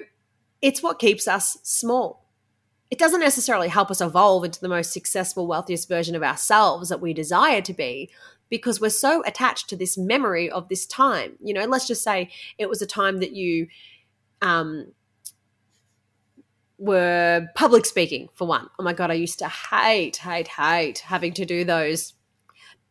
it's 0.64 0.82
what 0.82 0.98
keeps 0.98 1.28
us 1.28 1.58
small 1.62 2.24
it 2.94 3.00
doesn't 3.00 3.22
necessarily 3.22 3.70
help 3.70 3.90
us 3.90 4.02
evolve 4.02 4.44
into 4.44 4.62
the 4.62 4.70
most 4.70 4.94
successful, 4.94 5.48
wealthiest 5.48 5.90
version 5.90 6.16
of 6.16 6.22
ourselves 6.22 6.90
that 6.90 7.02
we 7.02 7.12
desire 7.12 7.60
to 7.60 7.74
be 7.74 8.12
because 8.50 8.80
we're 8.80 8.92
so 8.92 9.24
attached 9.26 9.68
to 9.70 9.76
this 9.76 9.98
memory 9.98 10.48
of 10.48 10.70
this 10.70 10.86
time. 10.86 11.34
You 11.44 11.56
know, 11.56 11.66
let's 11.66 11.88
just 11.88 12.04
say 12.04 12.30
it 12.60 12.70
was 12.70 12.84
a 12.84 12.86
time 12.86 13.18
that 13.18 13.32
you 13.32 13.66
um, 14.44 14.92
were 16.78 17.48
public 17.56 17.88
speaking 17.88 18.30
for 18.36 18.48
one. 18.48 18.70
Oh 18.78 18.84
my 18.84 18.94
god, 18.94 19.10
I 19.10 19.16
used 19.16 19.40
to 19.40 19.50
hate, 19.50 20.18
hate, 20.18 20.50
hate 20.50 21.00
having 21.00 21.34
to 21.34 21.46
do 21.46 21.64
those 21.64 22.14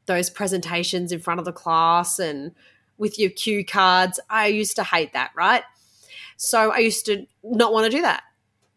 those 0.06 0.30
presentations 0.30 1.12
in 1.12 1.20
front 1.20 1.38
of 1.38 1.46
the 1.46 1.52
class 1.52 2.18
and 2.18 2.56
with 2.98 3.20
your 3.20 3.30
cue 3.30 3.64
cards. 3.64 4.18
I 4.28 4.48
used 4.48 4.74
to 4.74 4.82
hate 4.82 5.12
that, 5.12 5.30
right? 5.36 5.62
So 6.42 6.72
I 6.72 6.78
used 6.78 7.06
to 7.06 7.24
not 7.44 7.72
want 7.72 7.88
to 7.88 7.96
do 7.96 8.02
that. 8.02 8.24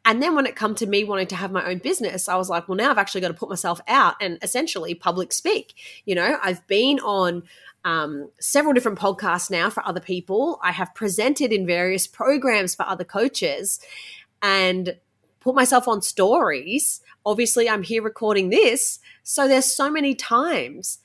And 0.05 0.21
then 0.21 0.35
when 0.35 0.45
it 0.45 0.55
come 0.55 0.75
to 0.75 0.85
me 0.85 1.03
wanting 1.03 1.25
to 1.27 1.35
have 1.35 1.51
my 1.51 1.65
own 1.65 1.79
business, 1.79 2.29
I 2.29 2.35
was 2.35 2.47
like, 2.47 2.69
well, 2.69 2.75
now 2.75 2.91
I've 2.91 2.99
actually 2.99 3.21
got 3.21 3.29
to 3.29 3.33
put 3.33 3.49
myself 3.49 3.81
out 3.87 4.13
and 4.21 4.37
essentially 4.43 4.93
public 4.93 5.33
speak. 5.33 5.73
You 6.05 6.13
know, 6.13 6.37
I've 6.43 6.65
been 6.67 6.99
on 6.99 7.41
um, 7.83 8.29
several 8.39 8.75
different 8.75 8.99
podcasts 8.99 9.49
now 9.49 9.71
for 9.71 9.83
other 9.83 9.99
people. 9.99 10.59
I 10.61 10.73
have 10.73 10.93
presented 10.93 11.51
in 11.51 11.65
various 11.65 12.05
programs 12.05 12.75
for 12.75 12.87
other 12.87 13.03
coaches 13.03 13.79
and 14.43 14.97
put 15.39 15.55
myself 15.55 15.87
on 15.87 16.03
stories. 16.03 17.01
Obviously, 17.25 17.67
I'm 17.67 17.81
here 17.81 18.03
recording 18.03 18.51
this. 18.51 18.99
So 19.23 19.47
there's 19.47 19.65
so 19.65 19.89
many 19.89 20.13
times 20.13 20.99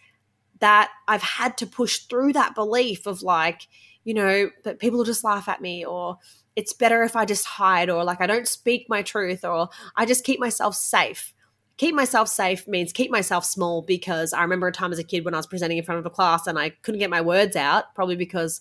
that 0.59 0.91
I've 1.09 1.23
had 1.23 1.57
to 1.57 1.67
push 1.67 2.01
through 2.01 2.35
that 2.35 2.55
belief 2.55 3.07
of 3.07 3.23
like, 3.23 3.67
you 4.05 4.13
know, 4.13 4.51
that 4.65 4.79
people 4.79 4.99
will 4.99 5.07
just 5.07 5.25
laugh 5.25 5.49
at 5.49 5.63
me 5.63 5.87
or, 5.87 6.19
it's 6.61 6.75
better 6.75 7.03
if 7.03 7.17
I 7.17 7.25
just 7.25 7.47
hide 7.47 7.89
or 7.89 8.05
like 8.05 8.21
I 8.21 8.27
don't 8.27 8.47
speak 8.47 8.87
my 8.87 9.01
truth 9.01 9.47
or 9.47 9.71
I 9.97 10.05
just 10.05 10.25
keep 10.25 10.39
myself 10.39 10.75
safe. 10.75 11.33
Keep 11.79 11.95
myself 11.95 12.29
safe 12.29 12.69
means 12.69 12.93
keep 12.93 13.11
myself 13.11 13.47
small 13.47 13.81
because 13.81 14.35
I 14.35 14.43
remember 14.43 14.67
a 14.67 14.73
time 14.73 14.93
as 14.93 14.99
a 14.99 15.05
kid 15.05 15.25
when 15.25 15.33
I 15.33 15.39
was 15.39 15.47
presenting 15.47 15.79
in 15.79 15.85
front 15.85 16.01
of 16.01 16.05
a 16.05 16.11
class 16.11 16.47
and 16.47 16.59
I 16.59 16.69
couldn't 16.83 16.99
get 16.99 17.09
my 17.09 17.23
words 17.23 17.57
out, 17.57 17.95
probably 17.95 18.17
because, 18.17 18.61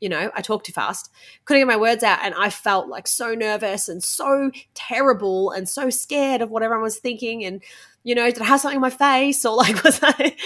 you 0.00 0.08
know, 0.08 0.30
I 0.36 0.40
talk 0.40 0.62
too 0.62 0.72
fast. 0.72 1.10
Couldn't 1.44 1.62
get 1.62 1.66
my 1.66 1.76
words 1.76 2.04
out 2.04 2.20
and 2.22 2.32
I 2.38 2.48
felt 2.48 2.86
like 2.86 3.08
so 3.08 3.34
nervous 3.34 3.88
and 3.88 4.04
so 4.04 4.52
terrible 4.74 5.50
and 5.50 5.68
so 5.68 5.90
scared 5.90 6.42
of 6.42 6.50
what 6.50 6.62
everyone 6.62 6.84
was 6.84 6.98
thinking 6.98 7.44
and, 7.44 7.60
you 8.04 8.14
know, 8.14 8.30
did 8.30 8.40
I 8.40 8.44
have 8.44 8.60
something 8.60 8.78
on 8.78 8.82
my 8.82 8.90
face 8.90 9.44
or 9.44 9.56
like 9.56 9.82
was 9.82 9.98
I 10.00 10.36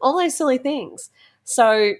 all 0.00 0.18
those 0.18 0.34
silly 0.34 0.56
things. 0.56 1.10
So 1.44 1.92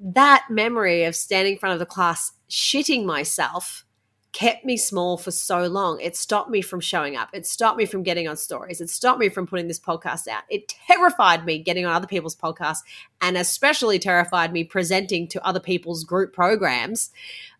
that 0.00 0.46
memory 0.48 1.04
of 1.04 1.14
standing 1.14 1.54
in 1.54 1.58
front 1.58 1.74
of 1.74 1.78
the 1.78 1.86
class 1.86 2.32
shitting 2.48 3.04
myself 3.04 3.84
kept 4.32 4.64
me 4.64 4.76
small 4.76 5.16
for 5.16 5.30
so 5.30 5.66
long. 5.66 6.00
It 6.00 6.16
stopped 6.16 6.50
me 6.50 6.62
from 6.62 6.80
showing 6.80 7.16
up. 7.16 7.30
It 7.32 7.46
stopped 7.46 7.76
me 7.76 7.84
from 7.84 8.02
getting 8.02 8.28
on 8.28 8.36
stories. 8.36 8.80
It 8.80 8.88
stopped 8.88 9.18
me 9.18 9.28
from 9.28 9.46
putting 9.46 9.66
this 9.66 9.80
podcast 9.80 10.28
out. 10.28 10.44
It 10.48 10.68
terrified 10.68 11.44
me 11.44 11.58
getting 11.58 11.84
on 11.84 11.92
other 11.92 12.06
people's 12.06 12.36
podcasts 12.36 12.82
and 13.20 13.36
especially 13.36 13.98
terrified 13.98 14.52
me 14.52 14.64
presenting 14.64 15.26
to 15.28 15.44
other 15.44 15.60
people's 15.60 16.04
group 16.04 16.32
programs. 16.32 17.10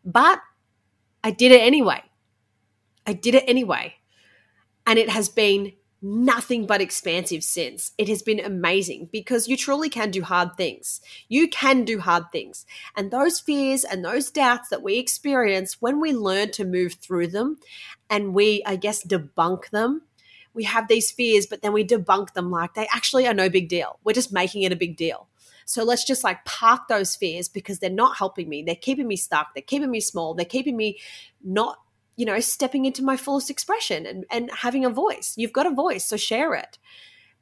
But 0.04 0.40
I 1.24 1.32
did 1.32 1.52
it 1.52 1.60
anyway. 1.60 2.02
I 3.06 3.14
did 3.14 3.34
it 3.34 3.44
anyway. 3.48 3.96
And 4.86 4.98
it 4.98 5.08
has 5.08 5.28
been 5.28 5.72
nothing 6.02 6.66
but 6.66 6.80
expansive 6.80 7.44
since. 7.44 7.92
It 7.98 8.08
has 8.08 8.22
been 8.22 8.40
amazing 8.40 9.08
because 9.12 9.48
you 9.48 9.56
truly 9.56 9.88
can 9.88 10.10
do 10.10 10.22
hard 10.22 10.56
things. 10.56 11.00
You 11.28 11.48
can 11.48 11.84
do 11.84 12.00
hard 12.00 12.32
things. 12.32 12.64
And 12.96 13.10
those 13.10 13.40
fears 13.40 13.84
and 13.84 14.04
those 14.04 14.30
doubts 14.30 14.70
that 14.70 14.82
we 14.82 14.96
experience 14.98 15.80
when 15.80 16.00
we 16.00 16.12
learn 16.12 16.52
to 16.52 16.64
move 16.64 16.94
through 16.94 17.28
them 17.28 17.58
and 18.08 18.34
we, 18.34 18.62
I 18.64 18.76
guess, 18.76 19.04
debunk 19.04 19.70
them. 19.70 20.02
We 20.54 20.64
have 20.64 20.88
these 20.88 21.10
fears, 21.12 21.46
but 21.46 21.62
then 21.62 21.72
we 21.72 21.84
debunk 21.84 22.32
them 22.32 22.50
like 22.50 22.74
they 22.74 22.88
actually 22.92 23.26
are 23.26 23.34
no 23.34 23.48
big 23.48 23.68
deal. 23.68 23.98
We're 24.02 24.14
just 24.14 24.32
making 24.32 24.62
it 24.62 24.72
a 24.72 24.76
big 24.76 24.96
deal. 24.96 25.28
So 25.64 25.84
let's 25.84 26.04
just 26.04 26.24
like 26.24 26.44
park 26.44 26.88
those 26.88 27.14
fears 27.14 27.48
because 27.48 27.78
they're 27.78 27.90
not 27.90 28.16
helping 28.16 28.48
me. 28.48 28.64
They're 28.64 28.74
keeping 28.74 29.06
me 29.06 29.14
stuck. 29.14 29.54
They're 29.54 29.62
keeping 29.62 29.90
me 29.90 30.00
small. 30.00 30.34
They're 30.34 30.44
keeping 30.44 30.76
me 30.76 30.98
not 31.44 31.78
you 32.20 32.26
know, 32.26 32.38
stepping 32.38 32.84
into 32.84 33.02
my 33.02 33.16
fullest 33.16 33.48
expression 33.48 34.04
and, 34.04 34.26
and 34.30 34.50
having 34.50 34.84
a 34.84 34.90
voice. 34.90 35.32
You've 35.38 35.54
got 35.54 35.66
a 35.66 35.70
voice, 35.70 36.04
so 36.04 36.18
share 36.18 36.52
it. 36.52 36.78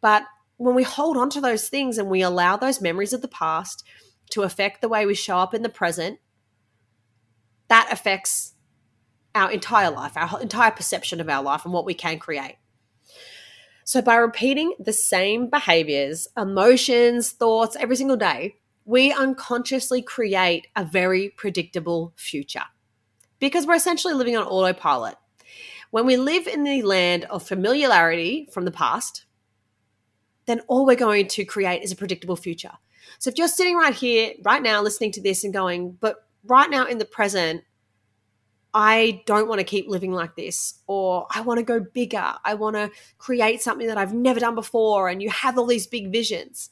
But 0.01 0.23
when 0.57 0.77
we 0.77 0.85
hold 0.85 1.17
on 1.17 1.31
to 1.31 1.41
those 1.41 1.69
things 1.69 1.99
and 1.99 2.09
we 2.09 2.23
allow 2.23 2.57
those 2.57 2.81
memories 2.81 3.13
of 3.13 3.21
the 3.21 3.27
past 3.27 3.83
to 4.31 4.43
affect 4.43 4.81
the 4.81 4.89
way 4.89 5.05
we 5.05 5.17
show 5.17 5.39
up 5.39 5.53
in 5.53 5.63
the 5.63 5.69
present, 5.69 6.21
that 7.67 7.89
affects 7.91 8.55
our 9.35 9.51
entire 9.51 9.91
life, 9.91 10.13
our 10.15 10.41
entire 10.41 10.71
perception 10.71 11.21
of 11.21 11.29
our 11.29 11.43
life 11.43 11.65
and 11.65 11.75
what 11.75 11.85
we 11.85 11.95
can 11.95 12.21
create. 12.21 12.55
So, 13.83 14.01
by 14.01 14.15
repeating 14.15 14.75
the 14.79 14.93
same 14.93 15.51
behaviors, 15.51 16.29
emotions, 16.37 17.33
thoughts 17.33 17.75
every 17.81 17.97
single 17.97 18.17
day, 18.17 18.55
we 18.85 19.13
unconsciously 19.13 20.03
create 20.03 20.69
a 20.77 20.85
very 20.85 21.31
predictable 21.31 22.13
future 22.15 22.67
because 23.39 23.67
we're 23.67 23.75
essentially 23.75 24.15
living 24.15 24.37
on 24.37 24.47
autopilot. 24.47 25.17
When 25.91 26.07
we 26.07 26.17
live 26.17 26.47
in 26.47 26.65
the 26.65 26.83
land 26.83 27.25
of 27.25 27.47
familiarity 27.47 28.49
from 28.53 28.65
the 28.65 28.71
past, 28.71 29.25
then 30.47 30.61
all 30.69 30.85
we're 30.85 30.97
going 30.97 31.29
to 31.29 31.45
create 31.45 31.83
is 31.83 31.93
a 31.93 31.97
predictable 31.97 32.37
future. 32.37 32.73
So 33.19 33.31
if 33.31 33.39
you're 33.39 33.49
sitting 33.49 33.77
right 33.77 33.95
here, 33.95 34.33
right 34.43 34.63
now, 34.63 34.83
listening 34.83 35.13
to 35.13 35.23
this 35.23 35.45
and 35.45 35.53
going, 35.53 35.93
but 35.93 36.27
right 36.45 36.71
now 36.71 36.87
in 36.87 36.99
the 36.99 37.05
present, 37.05 37.63
I 38.75 39.23
don't 39.27 39.49
want 39.49 39.61
to 39.61 39.65
keep 39.65 39.89
living 39.89 40.13
like 40.13 40.37
this, 40.37 40.75
or 40.87 41.27
I 41.31 41.41
want 41.41 41.59
to 41.59 41.65
go 41.65 41.81
bigger. 41.81 42.35
I 42.45 42.55
want 42.55 42.77
to 42.77 42.91
create 43.17 43.63
something 43.63 43.87
that 43.87 43.99
I've 43.99 44.13
never 44.13 44.41
done 44.41 44.55
before, 44.55 45.09
and 45.09 45.23
you 45.23 45.31
have 45.31 45.59
all 45.59 45.67
these 45.67 45.87
big 45.87 46.13
visions. 46.13 46.71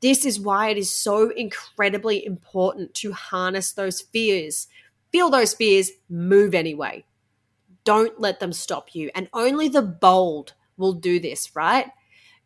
This 0.00 0.24
is 0.24 0.40
why 0.40 0.68
it 0.68 0.78
is 0.78 0.90
so 0.90 1.30
incredibly 1.30 2.24
important 2.24 2.94
to 2.94 3.12
harness 3.12 3.72
those 3.72 4.00
fears 4.00 4.68
feel 5.14 5.30
those 5.30 5.54
fears, 5.54 5.92
move 6.08 6.56
anyway. 6.56 7.04
Don't 7.84 8.20
let 8.20 8.40
them 8.40 8.52
stop 8.52 8.96
you. 8.96 9.12
And 9.14 9.28
only 9.32 9.68
the 9.68 9.80
bold 9.80 10.54
will 10.76 10.92
do 10.92 11.20
this, 11.20 11.54
right? 11.54 11.86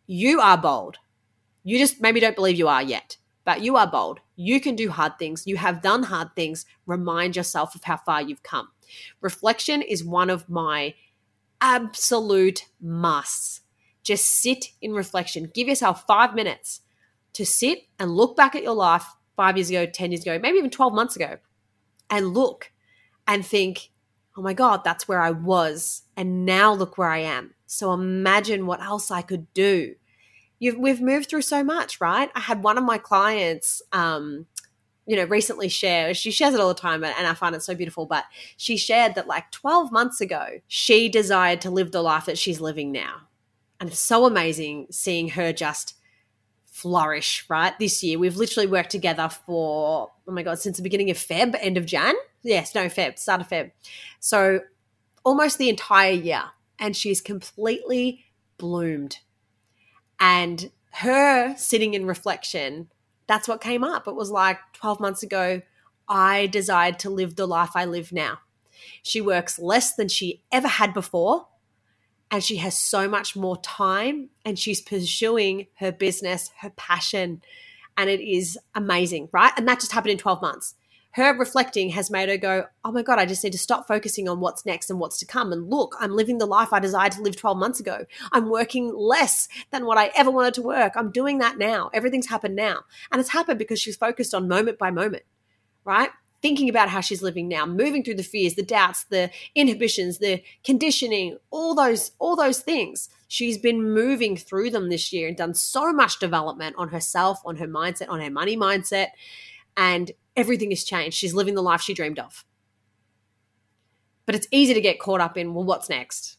You 0.07 0.43
are 0.43 0.59
bold. 0.59 0.99
You 1.65 1.79
just 1.79 2.03
maybe 2.03 2.21
don't 2.21 2.37
believe 2.37 2.59
you 2.59 2.69
are 2.69 2.83
yet, 2.83 3.17
but 3.47 3.63
you 3.63 3.77
are 3.77 3.91
bold. 3.91 4.21
You 4.37 4.61
can 4.61 4.77
do 4.77 4.91
hard 4.91 5.19
things. 5.19 5.47
You 5.47 5.57
have 5.57 5.81
done 5.81 6.03
hard 6.03 6.37
things. 6.37 6.67
Remind 6.85 7.37
yourself 7.37 7.75
of 7.75 7.85
how 7.85 7.97
far 7.97 8.21
you've 8.21 8.43
come. 8.43 8.69
Reflection 9.23 9.81
is 9.81 10.05
one 10.05 10.29
of 10.29 10.47
my 10.51 10.95
absolute 11.63 12.67
musts. 12.83 13.63
Just 14.03 14.27
sit 14.27 14.73
in 14.83 14.93
reflection. 14.93 15.51
Give 15.55 15.69
yourself 15.69 16.05
five 16.07 16.35
minutes 16.35 16.83
to 17.33 17.47
sit 17.47 17.85
and 17.99 18.15
look 18.15 18.37
back 18.37 18.55
at 18.55 18.63
your 18.63 18.75
life 18.75 19.07
five 19.37 19.57
years 19.57 19.71
ago, 19.71 19.87
10 19.87 20.13
years 20.13 20.21
ago, 20.21 20.39
maybe 20.39 20.59
even 20.59 20.69
12 20.69 20.93
months 20.93 21.17
ago 21.17 21.39
and 22.11 22.35
look 22.35 22.73
and 23.27 23.45
think, 23.45 23.91
oh 24.37 24.43
my 24.43 24.55
God, 24.55 24.83
that's 24.85 25.09
where 25.09 25.21
I 25.21 25.31
was. 25.31 26.03
And 26.17 26.47
now 26.47 26.73
look 26.73 26.97
where 26.97 27.11
I 27.11 27.19
am. 27.19 27.55
So 27.67 27.93
imagine 27.93 28.67
what 28.67 28.81
else 28.81 29.11
I 29.11 29.23
could 29.23 29.53
do. 29.53 29.95
You've, 30.59 30.79
we've 30.79 31.00
moved 31.00 31.29
through 31.29 31.43
so 31.43 31.62
much, 31.62 32.00
right? 32.00 32.31
I 32.35 32.41
had 32.41 32.62
one 32.62 32.79
of 32.79 32.85
my 32.85 32.99
clients, 32.99 33.83
um, 33.93 34.47
you 35.07 35.17
know, 35.17 35.25
recently 35.25 35.69
share, 35.69 36.15
she 36.15 36.31
shares 36.31 36.55
it 36.55 36.61
all 36.61 36.69
the 36.69 36.75
time 36.75 37.05
and 37.05 37.27
I 37.27 37.35
find 37.35 37.55
it 37.55 37.62
so 37.62 37.75
beautiful, 37.75 38.07
but 38.07 38.25
she 38.57 38.77
shared 38.77 39.15
that 39.15 39.27
like 39.27 39.50
12 39.50 39.91
months 39.91 40.21
ago, 40.21 40.61
she 40.67 41.09
desired 41.09 41.61
to 41.62 41.71
live 41.71 41.93
the 41.93 42.03
life 42.03 42.27
that 42.27 42.38
she's 42.38 42.61
living 42.61 42.93
now. 42.93 43.23
And 43.81 43.91
it's 43.91 44.00
so 44.00 44.27
amazing 44.27 44.88
seeing 44.91 45.31
her 45.31 45.53
just 45.53 45.95
flourish, 46.79 47.45
right? 47.49 47.77
This 47.79 48.03
year, 48.03 48.19
we've 48.19 48.37
literally 48.37 48.67
worked 48.67 48.91
together 48.91 49.29
for, 49.29 50.11
oh 50.27 50.33
my 50.33 50.43
God, 50.43 50.59
since 50.59 50.77
the 50.77 50.83
beginning 50.83 51.11
of 51.11 51.17
Feb, 51.17 51.57
end 51.61 51.77
of 51.77 51.87
Jan. 51.87 52.15
Yes, 52.43 52.75
no, 52.75 52.87
Feb, 52.87 53.19
start 53.19 53.41
of 53.41 53.49
Feb. 53.49 53.73
So 54.21 54.61
almost 55.25 55.59
the 55.59 55.69
entire 55.69 56.13
year. 56.13 56.43
And 56.79 56.97
she's 56.97 57.21
completely 57.21 58.25
bloomed. 58.57 59.19
And 60.21 60.71
her 60.93 61.57
sitting 61.57 61.95
in 61.95 62.07
reflection, 62.07 62.89
that's 63.27 63.49
what 63.49 63.61
came 63.61 63.83
up. 63.83 64.07
It 64.07 64.15
was 64.15 64.31
like 64.31 64.59
12 64.75 65.01
months 65.01 65.23
ago, 65.25 65.63
I 66.09 66.47
desired 66.47 67.01
to 67.01 67.11
live 67.11 67.35
the 67.35 67.47
life 67.47 67.71
I 67.75 67.85
live 67.85 68.13
now. 68.13 68.39
She 69.03 69.21
works 69.21 69.59
less 69.59 69.95
than 69.95 70.09
she 70.09 70.43
ever 70.53 70.69
had 70.69 70.95
before 70.95 71.49
and 72.31 72.43
she 72.45 72.57
has 72.57 72.77
so 72.77 73.09
much 73.09 73.35
more 73.37 73.57
time 73.59 74.31
and 74.45 74.59
she's 74.59 74.81
pursuing 74.81 75.67
her 75.79 75.93
business, 75.93 76.51
her 76.61 76.71
passion, 76.71 77.43
and 77.97 78.11
it 78.11 78.21
is 78.21 78.59
amazing, 78.75 79.29
right? 79.33 79.53
And 79.57 79.67
that 79.67 79.81
just 79.81 79.93
happened 79.93 80.13
in 80.13 80.19
12 80.19 80.43
months. 80.43 80.75
Her 81.13 81.37
reflecting 81.37 81.91
has 81.91 82.11
made 82.11 82.29
her 82.29 82.37
go, 82.37 82.67
Oh 82.85 82.93
my 82.93 83.03
God, 83.03 83.19
I 83.19 83.27
just 83.27 83.43
need 83.43 83.53
to 83.53 83.59
stop 83.59 83.89
focusing 83.89 84.29
on 84.29 84.41
what's 84.41 84.67
next 84.67 84.91
and 84.91 85.01
what's 85.01 85.19
to 85.19 85.27
come. 85.27 85.53
And 85.53 85.69
look, 85.69 85.97
I'm 85.99 86.15
living 86.15 86.39
the 86.39 86.47
life 86.47 86.73
I 86.73 86.81
desired 86.81 87.13
to 87.13 87.23
live 87.23 87.35
12 87.35 87.57
months 87.57 87.81
ago. 87.81 88.05
I'm 88.31 88.51
working 88.51 88.95
less 88.95 89.49
than 89.71 89.87
what 89.87 89.99
I 89.99 90.13
ever 90.15 90.31
wanted 90.31 90.55
to 90.55 90.63
work. 90.63 90.93
I'm 90.97 91.11
doing 91.11 91.39
that 91.39 91.59
now. 91.59 91.91
Everything's 91.93 92.29
happened 92.29 92.55
now. 92.55 92.85
And 93.11 93.21
it's 93.21 93.31
happened 93.31 93.59
because 93.59 93.81
she's 93.81 93.97
focused 93.97 94.35
on 94.35 94.49
moment 94.49 94.79
by 94.79 94.91
moment, 94.91 95.25
right? 95.85 96.11
Thinking 96.40 96.68
about 96.68 96.88
how 96.88 97.00
she's 97.00 97.23
living 97.23 97.49
now 97.49 97.66
moving 97.66 98.04
through 98.04 98.14
the 98.14 98.23
fears 98.23 98.54
the 98.54 98.62
doubts 98.62 99.04
the 99.04 99.30
inhibitions 99.54 100.18
the 100.18 100.42
conditioning 100.64 101.37
all 101.50 101.75
those 101.75 102.12
all 102.18 102.37
those 102.37 102.61
things. 102.61 103.09
She's 103.30 103.59
been 103.59 103.92
moving 103.92 104.37
through 104.37 104.71
them 104.71 104.88
this 104.88 105.12
year 105.12 105.28
and 105.28 105.37
done 105.37 105.54
so 105.54 105.92
much 105.92 106.18
development 106.18 106.76
on 106.78 106.88
herself 106.88 107.40
on 107.45 107.57
her 107.57 107.68
mindset 107.68 108.09
on 108.09 108.21
her 108.21 108.30
money 108.30 108.57
mindset 108.57 109.09
and 109.76 110.11
everything 110.37 110.71
has 110.71 110.85
changed. 110.85 111.16
She's 111.16 111.35
living 111.35 111.54
the 111.54 111.62
life 111.62 111.80
she 111.80 111.95
dreamed 111.95 112.18
of. 112.18 112.45
But 114.26 114.35
it's 114.35 114.49
easy 114.50 114.75
to 114.75 114.80
get 114.80 115.00
caught 115.00 115.21
up 115.21 115.37
in 115.37 115.54
well 115.54 115.64
what's 115.64 115.88
next? 115.88 116.37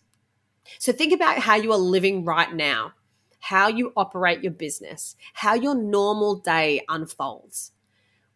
So 0.78 0.92
think 0.92 1.14
about 1.14 1.40
how 1.40 1.56
you 1.56 1.72
are 1.72 1.78
living 1.78 2.24
right 2.24 2.54
now 2.54 2.94
how 3.40 3.68
you 3.68 3.94
operate 3.96 4.44
your 4.44 4.52
business 4.52 5.16
how 5.34 5.54
your 5.54 5.76
normal 5.76 6.36
day 6.36 6.84
unfolds 6.90 7.72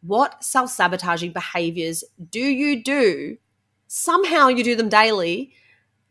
what 0.06 0.44
self 0.44 0.70
sabotaging 0.70 1.32
behaviors 1.32 2.04
do 2.30 2.40
you 2.40 2.84
do? 2.84 3.38
Somehow 3.88 4.50
you 4.50 4.64
do 4.64 4.76
them 4.76 4.90
daily, 4.90 5.54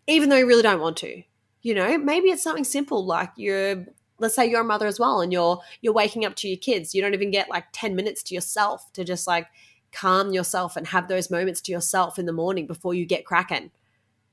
even 0.06 0.28
though 0.28 0.36
you 0.36 0.46
really 0.46 0.62
don't 0.62 0.80
want 0.80 0.96
to. 0.98 1.22
You 1.62 1.74
know, 1.74 1.98
maybe 1.98 2.28
it's 2.28 2.42
something 2.42 2.64
simple 2.64 3.04
like 3.04 3.30
you're 3.36 3.86
let's 4.18 4.36
say 4.36 4.46
you're 4.46 4.60
a 4.60 4.64
mother 4.64 4.86
as 4.86 5.00
well 5.00 5.20
and 5.20 5.32
you're 5.32 5.60
you're 5.80 5.92
waking 5.92 6.24
up 6.24 6.36
to 6.36 6.48
your 6.48 6.56
kids. 6.56 6.94
You 6.94 7.02
don't 7.02 7.14
even 7.14 7.30
get 7.30 7.50
like 7.50 7.66
10 7.72 7.94
minutes 7.94 8.22
to 8.24 8.34
yourself 8.34 8.92
to 8.94 9.04
just 9.04 9.26
like 9.26 9.48
calm 9.92 10.32
yourself 10.32 10.76
and 10.76 10.86
have 10.86 11.08
those 11.08 11.30
moments 11.30 11.60
to 11.62 11.72
yourself 11.72 12.18
in 12.18 12.26
the 12.26 12.32
morning 12.32 12.66
before 12.66 12.94
you 12.94 13.04
get 13.04 13.26
cracking. 13.26 13.70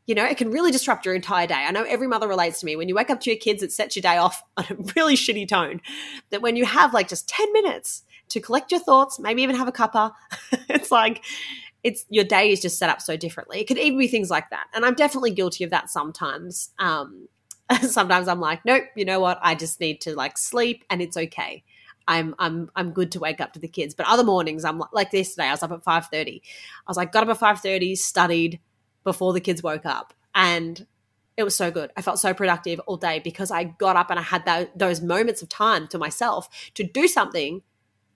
You 0.06 0.16
know, 0.16 0.26
it 0.26 0.38
can 0.38 0.52
really 0.52 0.72
disrupt 0.72 1.06
your 1.06 1.14
entire 1.14 1.46
day. 1.46 1.54
I 1.68 1.72
know 1.72 1.84
every 1.84 2.08
mother 2.08 2.28
relates 2.28 2.62
to 2.62 2.66
me. 2.66 2.76
When 2.76 2.88
you 2.88 2.96
wake 2.96 3.12
up 3.12 3.20
to 3.22 3.30
your 3.30 3.38
kids, 3.38 3.62
it 3.62 3.72
sets 3.72 3.96
your 3.96 4.02
day 4.02 4.18
off 4.18 4.42
on 4.58 4.66
a 4.70 4.76
really 4.96 5.16
shitty 5.16 5.48
tone. 5.48 5.82
That 6.30 6.42
when 6.42 6.56
you 6.56 6.66
have 6.66 6.94
like 6.94 7.10
just 7.10 7.28
10 7.28 7.52
minutes 7.54 8.04
to 8.30 8.40
collect 8.40 8.72
your 8.72 8.80
thoughts, 8.80 9.20
maybe 9.20 9.42
even 9.44 9.56
have 9.56 9.68
a 9.68 9.72
cuppa. 9.72 10.14
it's 10.70 10.92
like 10.92 11.24
it's 11.84 12.06
your 12.10 12.26
day 12.26 12.52
is 12.52 12.62
just 12.62 12.78
set 12.78 12.90
up 12.90 13.02
so 13.02 13.16
differently. 13.16 13.60
It 13.60 13.68
could 13.68 13.78
even 13.78 14.00
be 14.00 14.08
things 14.08 14.30
like 14.30 14.50
that. 14.50 14.68
And 14.74 14.86
I'm 14.86 14.96
definitely 14.96 15.32
guilty 15.32 15.64
of 15.64 15.70
that 15.70 15.90
sometimes. 15.90 16.72
Um, 16.78 17.28
sometimes 17.82 18.28
I'm 18.28 18.40
like, 18.40 18.66
nope, 18.66 18.84
you 18.96 19.06
know 19.06 19.20
what? 19.20 19.40
I 19.42 19.56
just 19.56 19.80
need 19.80 20.02
to 20.02 20.16
like 20.16 20.38
sleep 20.38 20.84
and 20.90 21.02
it's 21.02 21.18
okay. 21.18 21.64
I'm 22.08 22.34
I'm 22.40 22.72
I'm 22.76 22.92
good 22.92 23.12
to 23.14 23.20
wake 23.20 23.40
up 23.40 23.54
to 23.54 23.60
the 23.60 23.68
kids. 23.68 23.94
But 23.94 24.08
other 24.08 24.24
mornings 24.24 24.66
I'm 24.66 24.80
like, 24.80 24.90
like 24.94 25.14
yesterday, 25.14 25.48
I 25.48 25.52
was 25.52 25.64
up 25.64 25.72
at 25.72 25.84
5:30. 25.84 26.42
I 26.42 26.90
was 26.90 26.98
like, 26.98 27.12
got 27.12 27.28
up 27.28 27.42
at 27.42 27.58
5:30, 27.64 27.98
studied 27.98 28.60
before 29.04 29.32
the 29.32 29.40
kids 29.40 29.64
woke 29.64 29.86
up. 29.86 30.14
And 30.34 30.86
it 31.38 31.44
was 31.44 31.56
so 31.56 31.72
good. 31.72 31.92
I 31.96 32.02
felt 32.02 32.20
so 32.20 32.34
productive 32.34 32.82
all 32.82 32.98
day 32.98 33.20
because 33.24 33.50
I 33.50 33.64
got 33.64 33.96
up 33.96 34.10
and 34.10 34.20
I 34.20 34.24
had 34.24 34.44
that, 34.46 34.78
those 34.78 35.02
moments 35.02 35.42
of 35.42 35.48
time 35.48 35.88
to 35.88 35.98
myself 35.98 36.50
to 36.74 36.84
do 36.84 37.08
something 37.08 37.62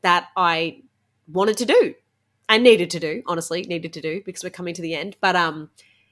that 0.03 0.27
I 0.37 0.81
wanted 1.27 1.57
to 1.57 1.65
do. 1.65 1.95
I 2.47 2.57
needed 2.57 2.91
to 2.91 2.99
do, 2.99 3.23
honestly, 3.25 3.63
needed 3.63 3.93
to 3.93 4.01
do 4.01 4.21
because 4.25 4.43
we're 4.43 4.49
coming 4.49 4.73
to 4.75 4.81
the 4.81 4.93
end. 4.93 5.15
But 5.21 5.35
um, 5.35 5.69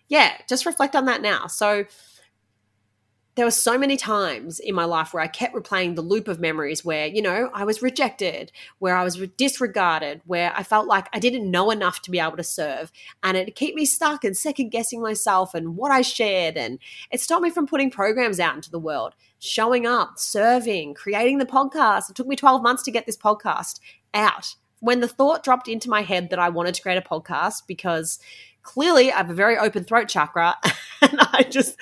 yeah, 0.08 0.34
just 0.50 0.66
reflect 0.66 0.96
on 0.96 1.06
that 1.06 1.22
now. 1.22 1.48
So 1.48 1.86
there 3.36 3.46
were 3.46 3.52
so 3.52 3.78
many 3.78 3.96
times 3.96 4.60
in 4.60 4.76
my 4.76 4.84
life 4.84 5.14
where 5.14 5.24
I 5.24 5.28
kept 5.28 5.56
replaying 5.56 5.96
the 5.96 6.02
loop 6.02 6.28
of 6.28 6.40
memories 6.40 6.84
where, 6.84 7.08
you 7.08 7.22
know, 7.22 7.50
I 7.54 7.64
was 7.64 7.82
rejected, 7.82 8.52
where 8.80 8.96
I 8.96 9.04
was 9.04 9.16
disregarded, 9.38 10.22
where 10.26 10.54
I 10.56 10.64
felt 10.64 10.88
like 10.88 11.08
I 11.14 11.20
didn't 11.20 11.50
know 11.50 11.72
enough 11.72 12.02
to 12.02 12.12
be 12.12 12.20
able 12.20 12.38
to 12.38 12.44
serve. 12.44 12.92
And 13.24 13.38
it 13.38 13.56
kept 13.56 13.76
me 13.76 13.86
stuck 13.86 14.26
and 14.26 14.36
second 14.36 14.70
guessing 14.70 15.02
myself 15.02 15.54
and 15.54 15.78
what 15.78 15.92
I 15.92 16.02
shared. 16.02 16.58
And 16.58 16.80
it 17.10 17.22
stopped 17.22 17.44
me 17.44 17.50
from 17.50 17.68
putting 17.68 17.90
programs 17.90 18.40
out 18.40 18.56
into 18.56 18.72
the 18.72 18.80
world, 18.80 19.16
showing 19.40 19.88
up, 19.88 20.20
serving, 20.20 20.96
creating 20.96 21.38
the 21.38 21.46
podcast. 21.46 22.10
It 22.10 22.16
took 22.18 22.28
me 22.28 22.36
12 22.36 22.62
months 22.62 22.84
to 22.84 22.92
get 22.92 23.06
this 23.06 23.18
podcast 23.18 23.80
out. 24.14 24.56
When 24.82 25.00
the 25.00 25.08
thought 25.08 25.44
dropped 25.44 25.68
into 25.68 25.90
my 25.90 26.02
head 26.02 26.30
that 26.32 26.40
I 26.40 26.50
wanted 26.50 26.76
to 26.76 26.82
create 26.82 26.98
a 26.98 27.02
podcast 27.02 27.64
because 27.68 28.20
clearly 28.64 29.12
I 29.12 29.18
have 29.18 29.30
a 29.30 29.34
very 29.34 29.58
open 29.58 29.84
throat 29.84 30.08
chakra 30.08 30.56
and 31.02 31.20
I 31.20 31.44
just 31.50 31.80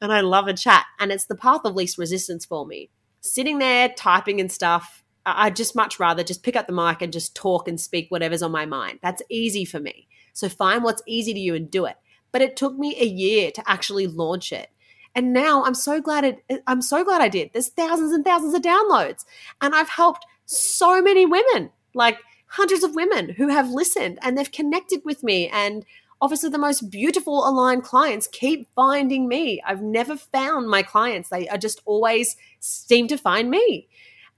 and 0.00 0.12
I 0.12 0.20
love 0.20 0.48
a 0.48 0.54
chat 0.54 0.84
and 0.98 1.12
it's 1.12 1.26
the 1.26 1.36
path 1.36 1.60
of 1.64 1.74
least 1.74 1.98
resistance 1.98 2.44
for 2.44 2.66
me. 2.66 2.90
Sitting 3.20 3.58
there 3.58 3.88
typing 3.90 4.40
and 4.40 4.50
stuff, 4.50 5.04
I'd 5.26 5.56
just 5.56 5.76
much 5.76 6.00
rather 6.00 6.22
just 6.22 6.42
pick 6.42 6.56
up 6.56 6.66
the 6.66 6.72
mic 6.72 7.02
and 7.02 7.12
just 7.12 7.34
talk 7.34 7.68
and 7.68 7.80
speak 7.80 8.10
whatever's 8.10 8.42
on 8.42 8.52
my 8.52 8.66
mind. 8.66 9.00
That's 9.02 9.22
easy 9.28 9.64
for 9.64 9.80
me. 9.80 10.08
So 10.32 10.48
find 10.48 10.82
what's 10.82 11.02
easy 11.06 11.34
to 11.34 11.40
you 11.40 11.54
and 11.54 11.70
do 11.70 11.84
it. 11.84 11.96
But 12.32 12.42
it 12.42 12.56
took 12.56 12.76
me 12.76 12.96
a 12.98 13.04
year 13.04 13.50
to 13.52 13.70
actually 13.70 14.06
launch 14.06 14.52
it. 14.52 14.70
And 15.14 15.32
now 15.32 15.64
I'm 15.64 15.74
so 15.74 16.00
glad 16.00 16.24
it 16.24 16.62
I'm 16.66 16.82
so 16.82 17.04
glad 17.04 17.20
I 17.20 17.28
did. 17.28 17.50
There's 17.52 17.68
thousands 17.68 18.12
and 18.12 18.24
thousands 18.24 18.54
of 18.54 18.62
downloads 18.62 19.24
and 19.60 19.74
I've 19.74 19.88
helped 19.88 20.24
so 20.46 21.02
many 21.02 21.26
women, 21.26 21.70
like 21.94 22.18
hundreds 22.48 22.82
of 22.82 22.94
women 22.94 23.30
who 23.30 23.48
have 23.48 23.70
listened 23.70 24.18
and 24.22 24.36
they've 24.36 24.50
connected 24.50 25.02
with 25.04 25.22
me 25.22 25.48
and 25.48 25.84
obviously 26.20 26.50
the 26.50 26.58
most 26.58 26.90
beautiful 26.90 27.48
aligned 27.48 27.84
clients 27.84 28.26
keep 28.26 28.68
finding 28.74 29.28
me. 29.28 29.62
I've 29.64 29.82
never 29.82 30.16
found 30.16 30.68
my 30.68 30.82
clients. 30.82 31.28
They 31.28 31.48
are 31.48 31.58
just 31.58 31.80
always 31.84 32.36
seem 32.60 33.08
to 33.08 33.18
find 33.18 33.50
me. 33.50 33.88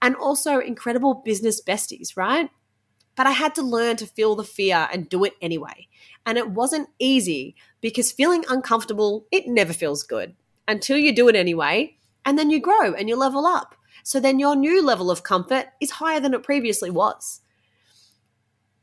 And 0.02 0.16
also 0.16 0.58
incredible 0.58 1.14
business 1.14 1.62
besties, 1.62 2.16
right? 2.16 2.50
But 3.16 3.26
I 3.26 3.32
had 3.32 3.54
to 3.56 3.62
learn 3.62 3.96
to 3.96 4.06
feel 4.06 4.34
the 4.34 4.44
fear 4.44 4.88
and 4.92 5.08
do 5.08 5.24
it 5.24 5.34
anyway. 5.42 5.88
And 6.24 6.38
it 6.38 6.50
wasn't 6.50 6.88
easy 6.98 7.54
because 7.80 8.12
feeling 8.12 8.44
uncomfortable, 8.48 9.26
it 9.30 9.46
never 9.46 9.72
feels 9.72 10.02
good 10.02 10.34
until 10.66 10.96
you 10.96 11.14
do 11.14 11.28
it 11.28 11.36
anyway. 11.36 11.96
And 12.24 12.38
then 12.38 12.50
you 12.50 12.60
grow 12.60 12.94
and 12.94 13.08
you 13.08 13.16
level 13.16 13.46
up. 13.46 13.74
So 14.02 14.20
then 14.20 14.38
your 14.38 14.56
new 14.56 14.82
level 14.82 15.10
of 15.10 15.22
comfort 15.22 15.66
is 15.80 15.92
higher 15.92 16.20
than 16.20 16.32
it 16.32 16.42
previously 16.42 16.90
was 16.90 17.40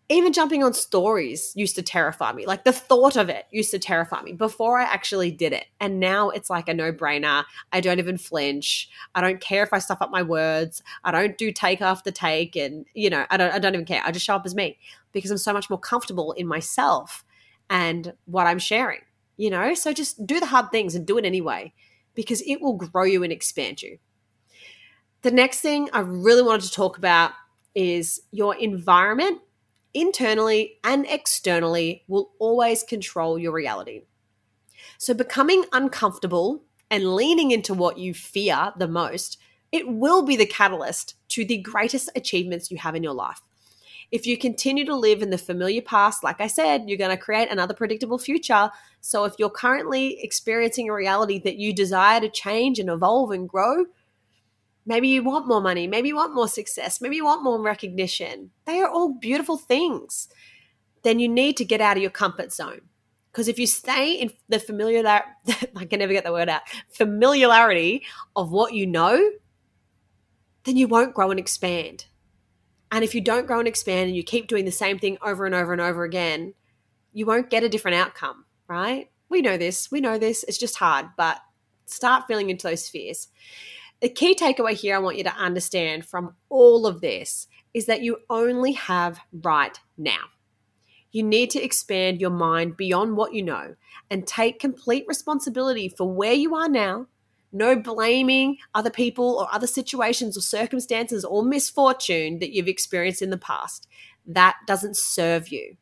even 0.09 0.31
jumping 0.31 0.63
on 0.63 0.73
stories 0.73 1.51
used 1.55 1.75
to 1.75 1.81
terrify 1.81 2.31
me. 2.31 2.45
Like 2.45 2.63
the 2.63 2.71
thought 2.71 3.17
of 3.17 3.27
it 3.27 3.45
used 3.51 3.71
to 3.71 3.79
terrify 3.79 4.21
me 4.21 4.31
before 4.31 4.79
I 4.79 4.83
actually 4.83 5.31
did 5.31 5.51
it. 5.51 5.65
And 5.81 5.99
now 5.99 6.29
it's 6.29 6.49
like 6.49 6.69
a 6.69 6.73
no 6.73 6.93
brainer. 6.93 7.43
I 7.73 7.81
don't 7.81 7.99
even 7.99 8.17
flinch. 8.17 8.89
I 9.15 9.21
don't 9.21 9.41
care 9.41 9.63
if 9.63 9.73
I 9.73 9.79
stuff 9.79 10.01
up 10.01 10.09
my 10.09 10.21
words. 10.21 10.81
I 11.03 11.11
don't 11.11 11.37
do 11.37 11.51
take 11.51 11.81
after 11.81 12.09
take. 12.09 12.55
And, 12.55 12.85
you 12.93 13.09
know, 13.09 13.25
I 13.29 13.35
don't, 13.35 13.53
I 13.53 13.59
don't 13.59 13.73
even 13.73 13.85
care. 13.85 14.01
I 14.05 14.11
just 14.11 14.25
show 14.25 14.35
up 14.35 14.45
as 14.45 14.55
me 14.55 14.77
because 15.11 15.29
I'm 15.29 15.37
so 15.37 15.51
much 15.51 15.69
more 15.69 15.79
comfortable 15.79 16.31
in 16.31 16.47
myself 16.47 17.25
and 17.69 18.13
what 18.25 18.47
I'm 18.47 18.59
sharing, 18.59 19.01
you 19.35 19.49
know? 19.49 19.73
So 19.73 19.91
just 19.91 20.25
do 20.25 20.39
the 20.39 20.45
hard 20.45 20.71
things 20.71 20.95
and 20.95 21.05
do 21.05 21.17
it 21.17 21.25
anyway 21.25 21.73
because 22.15 22.41
it 22.43 22.61
will 22.61 22.77
grow 22.77 23.03
you 23.03 23.23
and 23.23 23.33
expand 23.33 23.81
you. 23.81 23.97
The 25.23 25.31
next 25.31 25.59
thing 25.59 25.89
I 25.91 25.99
really 25.99 26.43
wanted 26.43 26.61
to 26.67 26.71
talk 26.71 26.97
about 26.97 27.31
is 27.75 28.21
your 28.31 28.55
environment 28.55 29.41
internally 29.93 30.79
and 30.83 31.05
externally 31.07 32.03
will 32.07 32.31
always 32.39 32.83
control 32.83 33.37
your 33.37 33.51
reality. 33.51 34.03
So, 34.97 35.13
becoming 35.13 35.65
uncomfortable 35.71 36.63
and 36.89 37.15
leaning 37.15 37.51
into 37.51 37.73
what 37.73 37.97
you 37.97 38.13
fear 38.13 38.71
the 38.77 38.87
most, 38.87 39.37
it 39.71 39.87
will 39.87 40.23
be 40.23 40.35
the 40.35 40.45
catalyst 40.45 41.15
to 41.29 41.45
the 41.45 41.57
greatest 41.57 42.09
achievements 42.15 42.71
you 42.71 42.77
have 42.77 42.95
in 42.95 43.03
your 43.03 43.13
life. 43.13 43.41
If 44.09 44.25
you 44.25 44.37
continue 44.37 44.85
to 44.85 44.95
live 44.95 45.21
in 45.21 45.31
the 45.31 45.37
familiar 45.37 45.81
past, 45.81 46.23
like 46.23 46.39
I 46.39 46.47
said, 46.47 46.85
you're 46.87 46.97
going 46.97 47.15
to 47.15 47.21
create 47.21 47.51
another 47.51 47.73
predictable 47.73 48.17
future. 48.17 48.71
So, 49.01 49.25
if 49.25 49.33
you're 49.37 49.49
currently 49.49 50.21
experiencing 50.21 50.89
a 50.89 50.93
reality 50.93 51.39
that 51.39 51.57
you 51.57 51.73
desire 51.73 52.21
to 52.21 52.29
change 52.29 52.79
and 52.79 52.89
evolve 52.89 53.31
and 53.31 53.49
grow, 53.49 53.85
Maybe 54.87 55.09
you 55.09 55.21
want 55.21 55.47
more 55.47 55.59
money. 55.59 55.85
Maybe 55.85 56.07
you 56.07 56.15
want 56.15 56.33
more 56.33 56.47
success. 56.47 57.01
Maybe 57.01 57.17
you 57.17 57.25
want 57.25 57.43
more 57.43 57.61
recognition. 57.61 58.51
They 58.65 58.79
are 58.79 58.89
all 58.89 59.13
beautiful 59.13 59.57
things. 59.57 60.29
Then 61.03 61.19
you 61.19 61.27
need 61.27 61.57
to 61.57 61.65
get 61.65 61.81
out 61.81 61.97
of 61.97 62.01
your 62.01 62.09
comfort 62.09 62.53
zone. 62.53 62.81
Because 63.29 63.49
if 63.49 63.59
you 63.59 63.67
stay 63.67 64.13
in 64.13 64.31
the 64.47 64.59
familiar, 64.59 65.05
I 65.75 65.85
can 65.85 65.99
never 65.99 66.13
get 66.13 66.23
the 66.23 66.31
word 66.31 66.47
out, 66.47 66.61
familiarity 66.89 68.05
of 68.33 68.49
what 68.49 68.73
you 68.73 68.87
know, 68.87 69.31
then 70.63 70.77
you 70.77 70.87
won't 70.87 71.13
grow 71.13 71.31
and 71.31 71.39
expand. 71.39 72.05
And 72.89 73.03
if 73.03 73.13
you 73.13 73.19
don't 73.19 73.45
grow 73.45 73.59
and 73.59 73.67
expand 73.67 74.07
and 74.07 74.15
you 74.15 74.23
keep 74.23 74.47
doing 74.47 74.63
the 74.63 74.71
same 74.71 74.99
thing 74.99 75.17
over 75.21 75.45
and 75.45 75.53
over 75.53 75.73
and 75.73 75.81
over 75.81 76.05
again, 76.05 76.53
you 77.11 77.25
won't 77.25 77.49
get 77.49 77.63
a 77.63 77.69
different 77.69 77.95
outcome, 77.95 78.45
right? 78.69 79.11
We 79.27 79.41
know 79.41 79.57
this. 79.57 79.91
We 79.91 79.99
know 79.99 80.17
this. 80.17 80.45
It's 80.47 80.57
just 80.57 80.77
hard, 80.77 81.07
but 81.17 81.41
start 81.85 82.23
feeling 82.27 82.49
into 82.49 82.67
those 82.67 82.87
fears. 82.87 83.27
The 83.99 84.09
key 84.09 84.35
takeaway 84.35 84.73
here 84.73 84.95
I 84.95 84.99
want 84.99 85.17
you 85.17 85.23
to 85.23 85.33
understand 85.33 86.05
from 86.05 86.35
all 86.49 86.85
of 86.85 87.01
this 87.01 87.47
is 87.73 87.87
that 87.87 88.03
you 88.03 88.19
only 88.29 88.73
have 88.73 89.19
right 89.31 89.77
now. 89.97 90.19
You 91.11 91.23
need 91.23 91.49
to 91.51 91.63
expand 91.63 92.21
your 92.21 92.29
mind 92.29 92.77
beyond 92.77 93.17
what 93.17 93.33
you 93.33 93.41
know 93.41 93.75
and 94.11 94.27
take 94.27 94.59
complete 94.59 95.05
responsibility 95.07 95.89
for 95.89 96.11
where 96.11 96.33
you 96.33 96.53
are 96.53 96.69
now. 96.69 97.07
No 97.51 97.75
blaming 97.75 98.57
other 98.75 98.91
people 98.91 99.39
or 99.39 99.47
other 99.51 99.67
situations 99.67 100.37
or 100.37 100.41
circumstances 100.41 101.25
or 101.25 101.43
misfortune 101.43 102.37
that 102.37 102.53
you've 102.53 102.67
experienced 102.67 103.23
in 103.23 103.31
the 103.31 103.37
past. 103.37 103.87
That 104.27 104.57
doesn't 104.67 104.97
serve 104.97 105.47
you. 105.47 105.77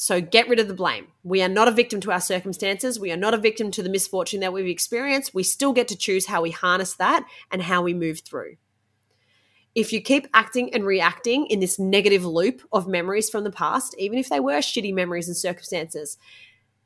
So 0.00 0.20
get 0.20 0.48
rid 0.48 0.60
of 0.60 0.68
the 0.68 0.74
blame. 0.74 1.08
We 1.24 1.42
are 1.42 1.48
not 1.48 1.66
a 1.66 1.72
victim 1.72 2.00
to 2.02 2.12
our 2.12 2.20
circumstances. 2.20 3.00
We 3.00 3.10
are 3.10 3.16
not 3.16 3.34
a 3.34 3.36
victim 3.36 3.72
to 3.72 3.82
the 3.82 3.88
misfortune 3.88 4.38
that 4.40 4.52
we've 4.52 4.64
experienced. 4.64 5.34
We 5.34 5.42
still 5.42 5.72
get 5.72 5.88
to 5.88 5.96
choose 5.96 6.26
how 6.26 6.40
we 6.40 6.52
harness 6.52 6.94
that 6.94 7.26
and 7.50 7.60
how 7.60 7.82
we 7.82 7.94
move 7.94 8.20
through. 8.20 8.58
If 9.74 9.92
you 9.92 10.00
keep 10.00 10.28
acting 10.32 10.72
and 10.72 10.86
reacting 10.86 11.48
in 11.48 11.58
this 11.58 11.80
negative 11.80 12.24
loop 12.24 12.62
of 12.70 12.86
memories 12.86 13.28
from 13.28 13.42
the 13.42 13.50
past, 13.50 13.96
even 13.98 14.18
if 14.20 14.28
they 14.28 14.38
were 14.38 14.58
shitty 14.58 14.94
memories 14.94 15.26
and 15.26 15.36
circumstances, 15.36 16.16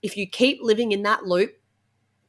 if 0.01 0.17
you 0.17 0.27
keep 0.27 0.63
living 0.63 0.93
in 0.93 1.03
that 1.03 1.27
loop, 1.27 1.61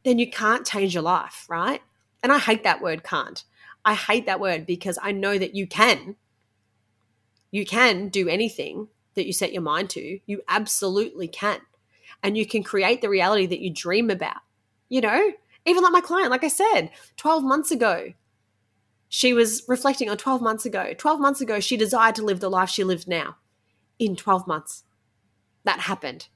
then 0.03 0.19
you 0.19 0.29
can't 0.29 0.67
change 0.67 0.93
your 0.93 1.03
life, 1.03 1.45
right? 1.47 1.81
And 2.21 2.29
I 2.29 2.39
hate 2.39 2.65
that 2.65 2.81
word 2.81 3.05
can't. 3.05 3.41
I 3.85 3.93
hate 3.93 4.25
that 4.25 4.41
word 4.41 4.65
because 4.65 4.99
I 5.01 5.13
know 5.13 5.37
that 5.37 5.55
you 5.55 5.65
can. 5.65 6.17
You 7.51 7.65
can 7.65 8.09
do 8.09 8.27
anything 8.27 8.89
that 9.15 9.25
you 9.25 9.33
set 9.33 9.53
your 9.53 9.61
mind 9.61 9.89
to, 9.91 10.19
you 10.25 10.41
absolutely 10.47 11.27
can. 11.27 11.59
And 12.21 12.37
you 12.37 12.45
can 12.45 12.63
create 12.63 13.01
the 13.01 13.09
reality 13.09 13.45
that 13.47 13.59
you 13.59 13.69
dream 13.69 14.09
about. 14.09 14.37
You 14.89 15.01
know, 15.01 15.31
even 15.65 15.83
like 15.83 15.91
my 15.91 16.01
client, 16.01 16.31
like 16.31 16.43
I 16.43 16.49
said, 16.49 16.91
12 17.17 17.43
months 17.43 17.71
ago, 17.71 18.13
she 19.09 19.33
was 19.33 19.63
reflecting 19.67 20.09
on 20.09 20.17
12 20.17 20.41
months 20.41 20.65
ago. 20.65 20.93
12 20.97 21.19
months 21.19 21.41
ago, 21.41 21.59
she 21.59 21.77
desired 21.77 22.15
to 22.15 22.23
live 22.23 22.39
the 22.39 22.49
life 22.49 22.69
she 22.69 22.83
lived 22.83 23.07
now 23.07 23.37
in 23.99 24.15
12 24.15 24.47
months. 24.47 24.83
That 25.65 25.81
happened 25.81 26.27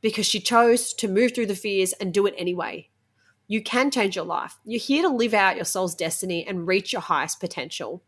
because 0.00 0.26
she 0.26 0.40
chose 0.40 0.92
to 0.94 1.08
move 1.08 1.34
through 1.34 1.46
the 1.46 1.54
fears 1.54 1.92
and 1.94 2.12
do 2.12 2.26
it 2.26 2.34
anyway. 2.36 2.88
You 3.46 3.62
can 3.62 3.90
change 3.90 4.16
your 4.16 4.24
life. 4.24 4.58
You're 4.64 4.80
here 4.80 5.02
to 5.02 5.08
live 5.08 5.34
out 5.34 5.56
your 5.56 5.64
soul's 5.64 5.94
destiny 5.94 6.46
and 6.46 6.66
reach 6.66 6.92
your 6.92 7.02
highest 7.02 7.40
potential. 7.40 8.02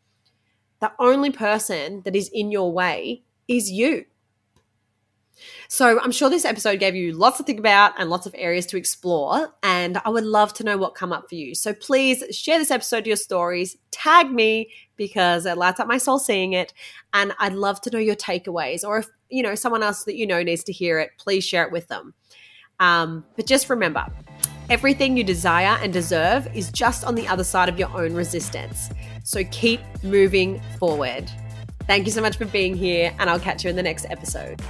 The 0.81 0.93
only 0.99 1.31
person 1.31 2.03
that 2.05 2.17
is 2.17 2.29
in 2.33 2.51
your 2.51 2.73
way 2.73 3.23
is 3.49 3.71
you. 3.71 4.05
So 5.69 6.01
I'm 6.01 6.13
sure 6.13 6.31
this 6.31 6.45
episode 6.45 6.79
gave 6.79 6.95
you 6.95 7.13
lots 7.13 7.39
to 7.39 7.43
think 7.43 7.59
about 7.59 7.95
and 7.99 8.11
lots 8.11 8.27
of 8.27 8.35
areas 8.39 8.67
to 8.67 8.77
explore. 8.77 9.53
And 9.63 10.01
I 10.05 10.11
would 10.11 10.25
love 10.25 10.53
to 10.55 10.65
know 10.65 10.77
what 10.77 10.95
come 10.95 11.13
up 11.13 11.29
for 11.29 11.35
you. 11.35 11.55
So 11.55 11.73
please 11.73 12.23
share 12.31 12.59
this 12.59 12.71
episode 12.71 13.05
to 13.05 13.11
your 13.11 13.17
stories, 13.17 13.77
tag 13.91 14.31
me 14.31 14.71
because 14.97 15.47
it 15.47 15.59
lights 15.59 15.81
up 15.81 15.89
my 15.89 15.99
soul 15.99 16.19
seeing 16.19 16.53
it. 16.53 16.73
And 17.13 17.33
I'd 17.39 17.55
love 17.55 17.81
to 17.83 17.91
know 17.91 17.99
your 17.99 18.17
takeaways. 18.17 18.85
Or 18.85 18.99
if 18.99 19.09
you 19.29 19.43
know 19.43 19.55
someone 19.55 19.83
else 19.83 20.05
that 20.05 20.17
you 20.17 20.27
know 20.27 20.43
needs 20.43 20.65
to 20.65 20.73
hear 20.73 20.99
it, 20.99 21.11
please 21.19 21.45
share 21.45 21.65
it 21.65 21.73
with 21.73 21.89
them. 21.89 22.15
Um, 22.81 23.25
but 23.37 23.47
just 23.47 23.71
remember, 23.71 24.07
everything 24.71 25.17
you 25.17 25.25
desire 25.25 25.79
and 25.83 25.93
deserve 25.93 26.49
is 26.55 26.71
just 26.71 27.05
on 27.05 27.15
the 27.15 27.27
other 27.29 27.45
side 27.45 27.69
of 27.69 27.79
your 27.79 27.91
own 27.97 28.15
resistance. 28.15 28.91
So 29.25 29.43
keep 29.51 29.81
moving 30.03 30.61
forward. 30.79 31.31
Thank 31.87 32.07
you 32.07 32.13
so 32.13 32.23
much 32.23 32.37
for 32.37 32.47
being 32.47 32.75
here, 32.77 33.15
and 33.19 33.29
I'll 33.29 33.41
catch 33.41 33.65
you 33.65 33.71
in 33.71 33.77
the 33.77 33.83
next 33.83 34.07
episode. 34.09 34.61